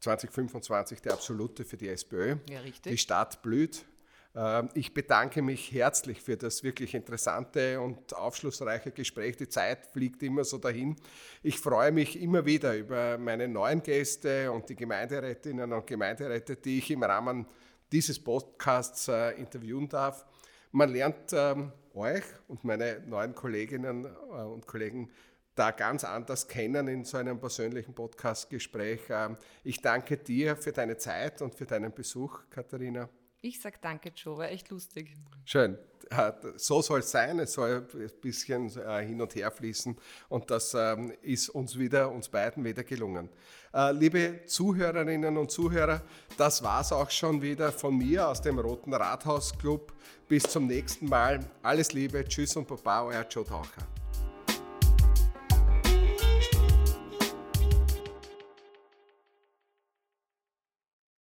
2025 0.00 1.00
der 1.00 1.14
absolute 1.14 1.64
für 1.64 1.78
die 1.78 1.88
SPÖ. 1.88 2.36
Ja, 2.50 2.60
richtig. 2.60 2.92
Die 2.92 2.98
Stadt 2.98 3.40
blüht. 3.40 3.86
Ähm, 4.34 4.68
ich 4.74 4.94
bedanke 4.94 5.42
mich 5.42 5.72
herzlich 5.72 6.22
für 6.22 6.36
das 6.36 6.62
wirklich 6.62 6.94
interessante 6.94 7.80
und 7.80 8.14
aufschlussreiche 8.14 8.92
Gespräch. 8.92 9.36
Die 9.36 9.48
Zeit 9.48 9.86
fliegt 9.86 10.22
immer 10.22 10.44
so 10.44 10.58
dahin. 10.58 10.96
Ich 11.42 11.58
freue 11.58 11.92
mich 11.92 12.20
immer 12.20 12.44
wieder 12.44 12.76
über 12.76 13.18
meine 13.18 13.48
neuen 13.48 13.82
Gäste 13.82 14.52
und 14.52 14.68
die 14.68 14.76
Gemeinderätinnen 14.76 15.72
und 15.72 15.86
Gemeinderäte, 15.86 16.56
die 16.56 16.78
ich 16.78 16.90
im 16.90 17.02
Rahmen 17.02 17.46
dieses 17.90 18.22
Podcasts 18.22 19.08
äh, 19.08 19.32
interviewen 19.32 19.88
darf. 19.88 20.24
Man 20.70 20.92
lernt 20.92 21.32
ähm, 21.32 21.72
euch 21.94 22.22
und 22.46 22.62
meine 22.62 23.00
neuen 23.06 23.34
Kolleginnen 23.34 24.04
äh, 24.04 24.42
und 24.42 24.66
Kollegen 24.66 25.10
da 25.56 25.72
ganz 25.72 26.04
anders 26.04 26.46
kennen 26.46 26.86
in 26.86 27.04
so 27.04 27.16
einem 27.16 27.40
persönlichen 27.40 27.92
Podcastgespräch. 27.92 29.00
Ähm, 29.10 29.36
ich 29.64 29.82
danke 29.82 30.16
dir 30.16 30.56
für 30.56 30.70
deine 30.70 30.96
Zeit 30.96 31.42
und 31.42 31.56
für 31.56 31.66
deinen 31.66 31.92
Besuch, 31.92 32.42
Katharina. 32.48 33.08
Ich 33.42 33.60
sage 33.60 33.78
danke, 33.80 34.12
Joe, 34.14 34.36
war 34.36 34.50
echt 34.50 34.68
lustig. 34.68 35.16
Schön. 35.44 35.78
So 36.56 36.82
soll 36.82 37.00
es 37.00 37.10
sein, 37.10 37.38
es 37.38 37.52
soll 37.52 37.86
ein 37.94 38.10
bisschen 38.20 38.76
äh, 38.76 39.06
hin 39.06 39.22
und 39.22 39.34
her 39.36 39.50
fließen 39.50 39.96
und 40.28 40.50
das 40.50 40.74
ähm, 40.74 41.12
ist 41.22 41.50
uns 41.50 41.78
wieder, 41.78 42.10
uns 42.10 42.28
beiden 42.28 42.64
wieder 42.64 42.82
gelungen. 42.82 43.28
Äh, 43.72 43.92
liebe 43.92 44.40
Zuhörerinnen 44.44 45.36
und 45.36 45.52
Zuhörer, 45.52 46.02
das 46.36 46.64
war 46.64 46.80
es 46.80 46.90
auch 46.92 47.10
schon 47.10 47.40
wieder 47.40 47.70
von 47.70 47.96
mir 47.96 48.28
aus 48.28 48.42
dem 48.42 48.58
Roten 48.58 48.92
Rathaus 48.92 49.56
Club. 49.56 49.92
Bis 50.26 50.42
zum 50.42 50.66
nächsten 50.66 51.06
Mal. 51.06 51.40
Alles 51.62 51.92
Liebe, 51.92 52.24
Tschüss 52.24 52.56
und 52.56 52.66
Baba, 52.66 53.04
euer 53.04 53.26
Joe 53.28 53.44
Taucher. 53.44 53.99